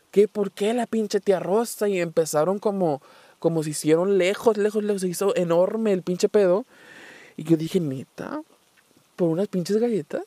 ¿Qué? 0.09 0.29
¿Por 0.29 0.51
qué 0.51 0.73
la 0.73 0.87
pinche 0.87 1.19
tía 1.19 1.41
rosa? 1.41 1.89
Y 1.89 1.99
empezaron 1.99 2.59
como, 2.59 3.01
como 3.39 3.61
se 3.61 3.71
hicieron 3.71 4.17
lejos, 4.17 4.57
lejos, 4.57 4.85
lejos. 4.85 5.01
Se 5.01 5.09
hizo 5.09 5.35
enorme 5.35 5.91
el 5.91 6.01
pinche 6.01 6.29
pedo. 6.29 6.65
Y 7.37 7.43
yo 7.43 7.55
dije, 7.55 7.79
neta, 7.79 8.41
por 9.15 9.29
unas 9.29 9.47
pinches 9.47 9.77
galletas. 9.77 10.23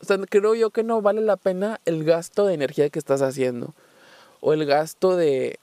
O 0.00 0.04
sea, 0.04 0.18
creo 0.28 0.54
yo 0.54 0.70
que 0.70 0.82
no 0.82 1.00
vale 1.00 1.20
la 1.20 1.36
pena 1.36 1.80
el 1.86 2.04
gasto 2.04 2.46
de 2.46 2.54
energía 2.54 2.90
que 2.90 2.98
estás 2.98 3.22
haciendo. 3.22 3.72
O 4.40 4.52
el 4.52 4.66
gasto 4.66 5.16
de, 5.16 5.58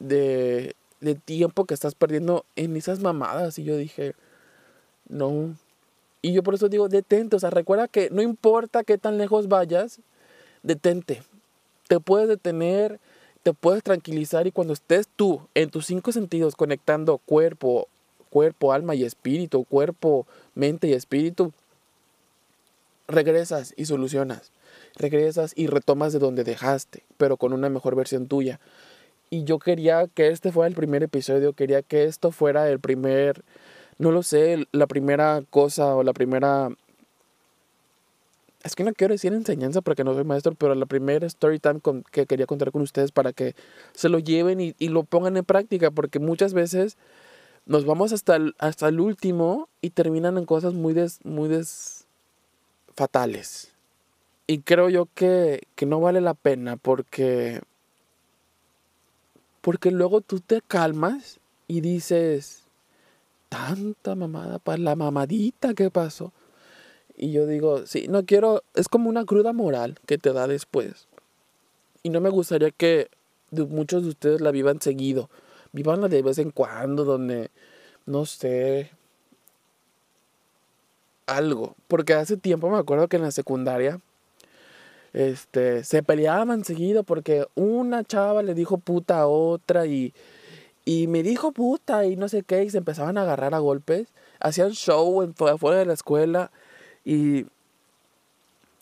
de, 0.00 0.74
de 1.00 1.14
tiempo 1.14 1.64
que 1.64 1.74
estás 1.74 1.94
perdiendo 1.94 2.44
en 2.56 2.76
esas 2.76 3.00
mamadas. 3.00 3.58
Y 3.58 3.64
yo 3.64 3.76
dije, 3.76 4.14
no. 5.08 5.56
Y 6.22 6.32
yo 6.32 6.42
por 6.42 6.54
eso 6.54 6.68
digo, 6.68 6.88
detente. 6.88 7.36
O 7.36 7.40
sea, 7.40 7.50
recuerda 7.50 7.86
que 7.86 8.10
no 8.10 8.22
importa 8.22 8.84
qué 8.84 8.98
tan 8.98 9.16
lejos 9.16 9.48
vayas, 9.48 10.00
detente. 10.64 11.22
Te 11.88 12.00
puedes 12.00 12.28
detener, 12.28 12.98
te 13.44 13.54
puedes 13.54 13.84
tranquilizar 13.84 14.48
y 14.48 14.52
cuando 14.52 14.72
estés 14.72 15.06
tú 15.14 15.40
en 15.54 15.70
tus 15.70 15.86
cinco 15.86 16.10
sentidos 16.10 16.56
conectando 16.56 17.18
cuerpo, 17.18 17.86
cuerpo, 18.36 18.74
alma 18.74 18.94
y 18.94 19.02
espíritu, 19.02 19.64
cuerpo, 19.64 20.26
mente 20.54 20.88
y 20.88 20.92
espíritu, 20.92 21.54
regresas 23.08 23.72
y 23.78 23.86
solucionas. 23.86 24.52
Regresas 24.94 25.54
y 25.56 25.68
retomas 25.68 26.12
de 26.12 26.18
donde 26.18 26.44
dejaste, 26.44 27.02
pero 27.16 27.38
con 27.38 27.54
una 27.54 27.70
mejor 27.70 27.96
versión 27.96 28.26
tuya. 28.26 28.60
Y 29.30 29.44
yo 29.44 29.58
quería 29.58 30.06
que 30.06 30.28
este 30.28 30.52
fuera 30.52 30.68
el 30.68 30.74
primer 30.74 31.02
episodio, 31.02 31.54
quería 31.54 31.80
que 31.80 32.04
esto 32.04 32.30
fuera 32.30 32.68
el 32.68 32.78
primer, 32.78 33.42
no 33.96 34.10
lo 34.10 34.22
sé, 34.22 34.66
la 34.70 34.86
primera 34.86 35.42
cosa 35.48 35.96
o 35.96 36.02
la 36.02 36.12
primera... 36.12 36.68
Es 38.64 38.74
que 38.74 38.84
no 38.84 38.92
quiero 38.92 39.14
decir 39.14 39.32
enseñanza 39.32 39.80
porque 39.80 40.04
no 40.04 40.12
soy 40.12 40.24
maestro, 40.24 40.54
pero 40.54 40.74
la 40.74 40.84
primera 40.84 41.26
story 41.26 41.58
time 41.58 41.80
que 42.10 42.26
quería 42.26 42.44
contar 42.44 42.70
con 42.70 42.82
ustedes 42.82 43.12
para 43.12 43.32
que 43.32 43.54
se 43.94 44.10
lo 44.10 44.18
lleven 44.18 44.60
y 44.60 44.88
lo 44.90 45.04
pongan 45.04 45.38
en 45.38 45.44
práctica, 45.46 45.90
porque 45.90 46.18
muchas 46.18 46.52
veces 46.52 46.98
nos 47.66 47.84
vamos 47.84 48.12
hasta 48.12 48.36
el, 48.36 48.54
hasta 48.58 48.88
el 48.88 49.00
último 49.00 49.68
y 49.80 49.90
terminan 49.90 50.38
en 50.38 50.46
cosas 50.46 50.74
muy 50.74 50.94
des, 50.94 51.24
muy 51.24 51.50
fatales. 52.94 53.72
Y 54.46 54.60
creo 54.60 54.88
yo 54.88 55.08
que, 55.14 55.66
que 55.74 55.86
no 55.86 56.00
vale 56.00 56.20
la 56.20 56.34
pena 56.34 56.76
porque 56.76 57.60
porque 59.60 59.90
luego 59.90 60.20
tú 60.20 60.38
te 60.38 60.60
calmas 60.60 61.40
y 61.66 61.80
dices, 61.80 62.62
tanta 63.48 64.14
mamada 64.14 64.60
para 64.60 64.78
la 64.78 64.94
mamadita 64.94 65.74
que 65.74 65.90
pasó. 65.90 66.32
Y 67.16 67.32
yo 67.32 67.46
digo, 67.46 67.84
sí, 67.84 68.06
no 68.08 68.24
quiero, 68.24 68.62
es 68.74 68.88
como 68.88 69.08
una 69.08 69.24
cruda 69.24 69.52
moral 69.52 69.98
que 70.06 70.18
te 70.18 70.32
da 70.32 70.46
después. 70.46 71.08
Y 72.04 72.10
no 72.10 72.20
me 72.20 72.30
gustaría 72.30 72.70
que 72.70 73.08
muchos 73.50 74.04
de 74.04 74.10
ustedes 74.10 74.40
la 74.40 74.52
vivan 74.52 74.80
seguido. 74.80 75.28
Vivanla 75.76 76.08
de 76.08 76.22
vez 76.22 76.38
en 76.38 76.50
cuando, 76.52 77.04
donde, 77.04 77.50
no 78.06 78.24
sé, 78.24 78.90
algo. 81.26 81.74
Porque 81.86 82.14
hace 82.14 82.38
tiempo 82.38 82.70
me 82.70 82.78
acuerdo 82.78 83.08
que 83.08 83.16
en 83.16 83.22
la 83.22 83.30
secundaria 83.30 84.00
este, 85.12 85.84
se 85.84 86.02
peleaban 86.02 86.64
seguido 86.64 87.04
porque 87.04 87.46
una 87.54 88.04
chava 88.04 88.42
le 88.42 88.54
dijo 88.54 88.78
puta 88.78 89.20
a 89.20 89.26
otra 89.26 89.84
y, 89.84 90.14
y 90.86 91.08
me 91.08 91.22
dijo 91.22 91.52
puta 91.52 92.06
y 92.06 92.16
no 92.16 92.30
sé 92.30 92.42
qué, 92.42 92.64
y 92.64 92.70
se 92.70 92.78
empezaban 92.78 93.18
a 93.18 93.22
agarrar 93.22 93.54
a 93.54 93.58
golpes. 93.58 94.08
Hacían 94.40 94.72
show 94.72 95.22
en, 95.22 95.34
afuera 95.46 95.78
de 95.78 95.84
la 95.84 95.92
escuela 95.92 96.50
y, 97.04 97.44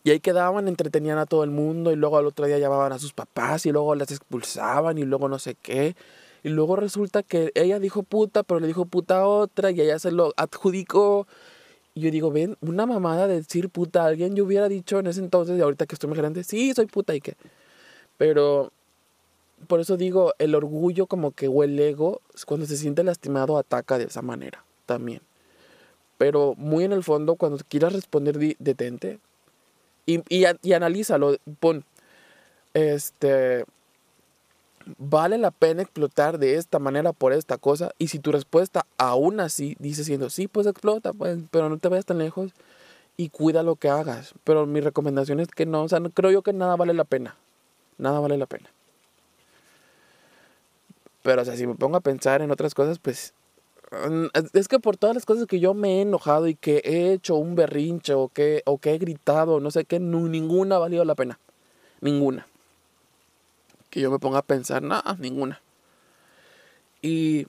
y 0.05 0.11
ahí 0.11 0.21
quedaban, 0.21 0.69
entretenían 0.69 1.17
a 1.17 1.25
todo 1.25 1.43
el 1.43 1.51
mundo 1.51 1.91
y 1.91 1.97
luego 1.97 2.17
al 2.17 2.25
otro 2.25 2.45
día 2.45 2.57
llamaban 2.57 2.93
a 2.93 2.99
sus 2.99 3.11
papás 3.11 3.65
y 3.65 3.73
luego 3.73 3.95
las 3.95 4.11
expulsaban 4.11 4.97
y 4.97 5.03
luego 5.03 5.27
no 5.27 5.39
sé 5.39 5.55
qué. 5.55 5.97
Y 6.45 6.49
luego 6.49 6.75
resulta 6.75 7.23
que 7.23 7.51
ella 7.55 7.79
dijo 7.79 8.03
puta, 8.03 8.43
pero 8.43 8.59
le 8.59 8.67
dijo 8.67 8.85
puta 8.85 9.21
a 9.21 9.27
otra 9.27 9.71
y 9.71 9.81
ella 9.81 9.97
se 9.97 10.11
lo 10.11 10.31
adjudicó 10.37 11.25
y 11.95 12.01
yo 12.01 12.11
digo, 12.11 12.29
ven, 12.29 12.55
una 12.61 12.85
mamada 12.85 13.25
de 13.25 13.37
decir 13.37 13.69
puta 13.69 14.03
a 14.03 14.05
alguien, 14.05 14.35
yo 14.35 14.43
hubiera 14.43 14.69
dicho 14.69 14.99
en 14.99 15.07
ese 15.07 15.21
entonces, 15.21 15.57
y 15.57 15.61
ahorita 15.61 15.87
que 15.87 15.95
estoy 15.95 16.07
más 16.07 16.19
grande, 16.19 16.43
sí, 16.43 16.71
soy 16.75 16.85
puta 16.85 17.15
y 17.15 17.21
qué. 17.21 17.35
Pero 18.17 18.71
por 19.67 19.79
eso 19.79 19.97
digo, 19.97 20.35
el 20.37 20.53
orgullo 20.53 21.07
como 21.07 21.31
que 21.31 21.47
o 21.47 21.63
el 21.63 21.79
ego, 21.79 22.21
cuando 22.45 22.67
se 22.67 22.77
siente 22.77 23.03
lastimado, 23.03 23.57
ataca 23.57 23.97
de 23.97 24.03
esa 24.03 24.21
manera 24.21 24.63
también. 24.85 25.21
Pero 26.19 26.53
muy 26.57 26.83
en 26.83 26.91
el 26.91 27.03
fondo, 27.03 27.37
cuando 27.37 27.57
quieras 27.67 27.93
responder, 27.93 28.37
detente 28.59 29.17
y, 30.05 30.19
y, 30.29 30.45
y 30.61 30.73
analízalo. 30.73 31.37
Pon, 31.59 31.85
este, 32.75 33.65
¿Vale 34.97 35.37
la 35.39 35.49
pena 35.51 35.81
explotar 35.81 36.37
de 36.37 36.55
esta 36.55 36.77
manera 36.77 37.11
por 37.11 37.33
esta 37.33 37.57
cosa? 37.57 37.91
Y 37.97 38.09
si 38.09 38.19
tu 38.19 38.31
respuesta 38.31 38.85
aún 38.97 39.39
así 39.39 39.75
dice 39.79 40.03
siendo, 40.03 40.29
sí, 40.29 40.47
pues 40.47 40.67
explota, 40.67 41.11
pues, 41.11 41.39
pero 41.49 41.69
no 41.69 41.77
te 41.79 41.87
vayas 41.87 42.05
tan 42.05 42.19
lejos 42.19 42.51
y 43.17 43.29
cuida 43.29 43.63
lo 43.63 43.77
que 43.77 43.89
hagas. 43.89 44.35
Pero 44.43 44.67
mi 44.67 44.81
recomendación 44.81 45.39
es 45.39 45.47
que 45.47 45.65
no, 45.65 45.83
o 45.83 45.89
sea, 45.89 45.99
no, 45.99 46.11
creo 46.11 46.29
yo 46.29 46.43
que 46.43 46.53
nada 46.53 46.75
vale 46.75 46.93
la 46.93 47.03
pena. 47.03 47.35
Nada 47.97 48.19
vale 48.19 48.37
la 48.37 48.45
pena. 48.45 48.69
Pero, 51.23 51.41
o 51.41 51.45
sea, 51.45 51.55
si 51.55 51.65
me 51.65 51.75
pongo 51.75 51.97
a 51.97 52.01
pensar 52.01 52.43
en 52.43 52.51
otras 52.51 52.75
cosas, 52.75 52.99
pues 52.99 53.33
mm, 53.91 54.25
es 54.53 54.67
que 54.67 54.79
por 54.79 54.97
todas 54.97 55.15
las 55.15 55.25
cosas 55.25 55.47
que 55.47 55.59
yo 55.59 55.73
me 55.73 55.97
he 55.97 56.01
enojado 56.01 56.47
y 56.47 56.53
que 56.53 56.83
he 56.85 57.11
hecho 57.11 57.35
un 57.35 57.55
berrinche 57.55 58.13
o 58.13 58.27
que, 58.27 58.61
o 58.65 58.77
que 58.77 58.93
he 58.93 58.99
gritado, 58.99 59.59
no 59.59 59.71
sé 59.71 59.85
qué, 59.85 59.99
ninguna 59.99 60.75
ha 60.75 60.79
valido 60.79 61.03
la 61.05 61.15
pena. 61.15 61.39
Ninguna 62.01 62.45
que 63.95 64.01
yo 64.01 64.11
me 64.11 64.19
ponga 64.19 64.39
a 64.39 64.41
pensar, 64.41 64.83
nada, 64.83 65.15
ninguna. 65.21 65.61
Y, 67.01 67.47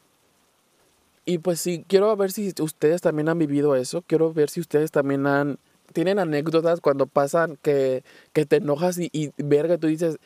y 1.25 1.39
pues 1.39 1.61
sí, 1.61 1.85
quiero 1.89 2.17
ver 2.17 2.31
si 2.31 2.55
ustedes 2.61 3.01
también 3.01 3.29
han 3.29 3.37
vivido 3.37 3.75
eso, 3.75 4.05
quiero 4.07 4.33
ver 4.33 4.49
si 4.49 4.61
ustedes 4.61 4.93
también 4.93 5.27
han, 5.27 5.59
tienen 5.93 6.21
anécdotas 6.21 6.81
cuando 6.81 7.09
pasan 7.09 7.59
que, 7.63 8.05
que 8.33 8.47
te 8.47 8.57
enojas 8.57 8.97
y, 8.99 9.11
y 9.13 9.33
verga, 9.39 9.77
tú 9.77 9.89
dices, 9.89 10.19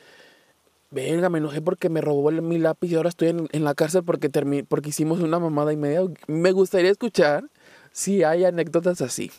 verga, 0.91 1.31
me 1.31 1.39
enojé 1.39 1.59
porque 1.59 1.89
me 1.89 2.01
robó 2.01 2.29
el, 2.29 2.43
mi 2.43 2.59
lápiz 2.59 2.91
y 2.91 2.95
ahora 2.95 3.09
estoy 3.09 3.29
en, 3.29 3.47
en 3.51 3.63
la 3.63 3.73
cárcel 3.73 4.03
porque, 4.03 4.29
porque 4.67 4.89
hicimos 4.89 5.21
una 5.21 5.39
mamada 5.39 5.73
y 5.73 5.77
media. 5.77 6.01
Me 6.27 6.51
gustaría 6.51 6.91
escuchar 6.91 7.45
si 7.91 8.23
hay 8.23 8.45
anécdotas 8.45 9.01
así. 9.01 9.31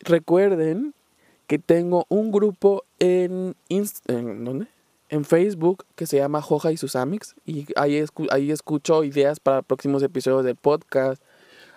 Recuerden 0.00 0.92
que 1.46 1.58
tengo 1.58 2.04
un 2.10 2.32
grupo 2.32 2.84
en, 2.98 3.56
en 3.70 4.44
¿dónde? 4.44 4.73
En 5.14 5.24
Facebook 5.24 5.86
que 5.94 6.06
se 6.06 6.16
llama 6.16 6.42
Joja 6.42 6.72
y 6.72 6.76
sus 6.76 6.96
Amics 6.96 7.36
y 7.46 7.66
ahí, 7.76 8.04
ahí 8.30 8.50
escucho 8.50 9.04
ideas 9.04 9.38
para 9.38 9.62
próximos 9.62 10.02
episodios 10.02 10.44
del 10.44 10.56
podcast, 10.56 11.22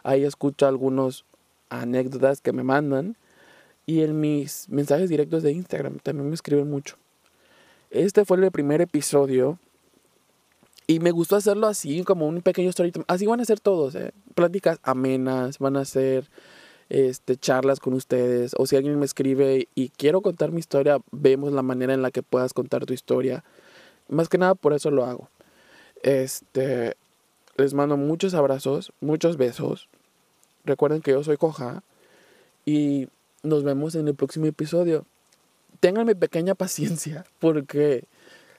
ahí 0.02 0.24
escucho 0.24 0.66
algunos 0.66 1.24
anécdotas 1.70 2.42
que 2.42 2.52
me 2.52 2.64
mandan 2.64 3.16
y 3.86 4.02
en 4.02 4.20
mis 4.20 4.68
mensajes 4.70 5.08
directos 5.08 5.44
de 5.44 5.52
Instagram 5.52 6.00
también 6.00 6.30
me 6.30 6.34
escriben 6.34 6.68
mucho. 6.68 6.96
Este 7.92 8.26
fue 8.26 8.38
el 8.38 8.52
primer 8.52 8.82
episodio 8.82 9.60
y 10.88 11.00
me 11.00 11.12
gustó 11.12 11.36
hacerlo 11.36 11.68
así, 11.68 12.04
como 12.04 12.28
un 12.28 12.42
pequeño 12.42 12.72
story. 12.72 12.92
Así 13.08 13.28
van 13.28 13.40
a 13.40 13.46
ser 13.46 13.60
todos, 13.60 13.94
¿eh? 13.94 14.14
Pláticas 14.34 14.80
amenas, 14.82 15.60
van 15.60 15.78
a 15.78 15.86
ser 15.86 16.28
este, 16.90 17.36
charlas 17.36 17.80
con 17.80 17.94
ustedes 17.94 18.54
o 18.58 18.66
si 18.66 18.76
alguien 18.76 18.98
me 19.00 19.06
escribe 19.06 19.68
y 19.76 19.90
quiero 19.90 20.22
contar 20.22 20.52
mi 20.52 20.60
historia, 20.60 21.00
vemos 21.12 21.52
la 21.52 21.62
manera 21.62 21.94
en 21.94 22.02
la 22.02 22.12
que 22.12 22.24
puedas 22.24 22.54
contar 22.54 22.86
tu 22.86 22.94
historia. 22.94 23.44
Más 24.08 24.30
que 24.30 24.38
nada 24.38 24.56
por 24.56 24.74
eso 24.74 24.90
lo 24.92 25.06
hago. 25.06 25.30
Este, 26.04 26.96
les 27.58 27.74
mando 27.74 27.98
muchos 27.98 28.34
abrazos, 28.34 28.94
muchos 29.02 29.38
besos. 29.38 29.90
Recuerden 30.64 31.02
que 31.02 31.12
yo 31.12 31.24
soy 31.24 31.38
Coja 31.38 31.84
y 32.66 33.08
nos 33.44 33.64
vemos 33.64 33.96
en 33.96 34.08
el 34.08 34.16
próximo 34.16 34.46
episodio. 34.46 35.06
Ténganme 35.80 36.16
pequeña 36.16 36.56
paciencia 36.56 37.26
porque 37.40 38.06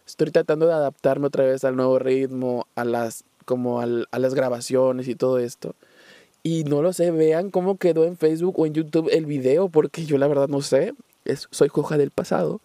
estoy 0.07 0.31
tratando 0.31 0.67
de 0.67 0.75
adaptarme 0.75 1.27
otra 1.27 1.45
vez 1.45 1.65
al 1.65 1.77
nuevo 1.77 1.99
ritmo, 1.99 2.67
a 2.75 2.85
las 2.85 3.25
como 3.45 3.81
a 3.81 3.87
las 3.87 4.35
grabaciones 4.35 5.09
y 5.09 5.15
todo 5.15 5.39
esto. 5.39 5.75
Y 6.43 6.65
no 6.65 6.83
lo 6.83 6.93
sé, 6.93 7.11
vean 7.11 7.51
cómo 7.51 7.79
quedó 7.79 8.05
en 8.05 8.17
Facebook 8.17 8.59
o 8.59 8.67
en 8.67 8.75
YouTube 8.75 9.09
el 9.13 9.27
video, 9.27 9.69
porque 9.69 10.05
yo 10.05 10.19
la 10.19 10.29
verdad 10.29 10.49
no 10.49 10.63
sé. 10.63 10.95
Es, 11.25 11.49
soy 11.51 11.69
Joja 11.69 11.99
del 11.99 12.11
pasado. 12.11 12.61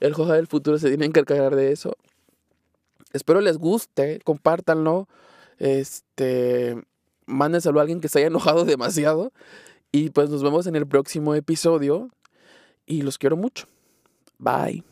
El 0.00 0.14
Joja 0.14 0.34
del 0.34 0.48
futuro 0.48 0.78
se 0.78 0.88
tiene 0.88 1.10
que 1.10 1.20
encargar 1.20 1.54
de 1.56 1.72
eso. 1.72 1.96
Espero 3.12 3.40
les 3.40 3.58
guste, 3.58 4.20
compártanlo. 4.24 5.08
Este, 5.58 6.76
mándenselo 7.26 7.78
a 7.78 7.82
alguien 7.82 8.00
que 8.00 8.08
se 8.08 8.18
haya 8.18 8.28
enojado 8.28 8.64
demasiado. 8.66 9.32
Y 9.92 10.10
pues 10.10 10.30
nos 10.30 10.42
vemos 10.42 10.66
en 10.66 10.76
el 10.76 10.86
próximo 10.86 11.34
episodio. 11.34 12.08
Y 12.86 13.02
los 13.02 13.18
quiero 13.18 13.36
mucho. 13.36 13.66
Bye. 14.38 14.82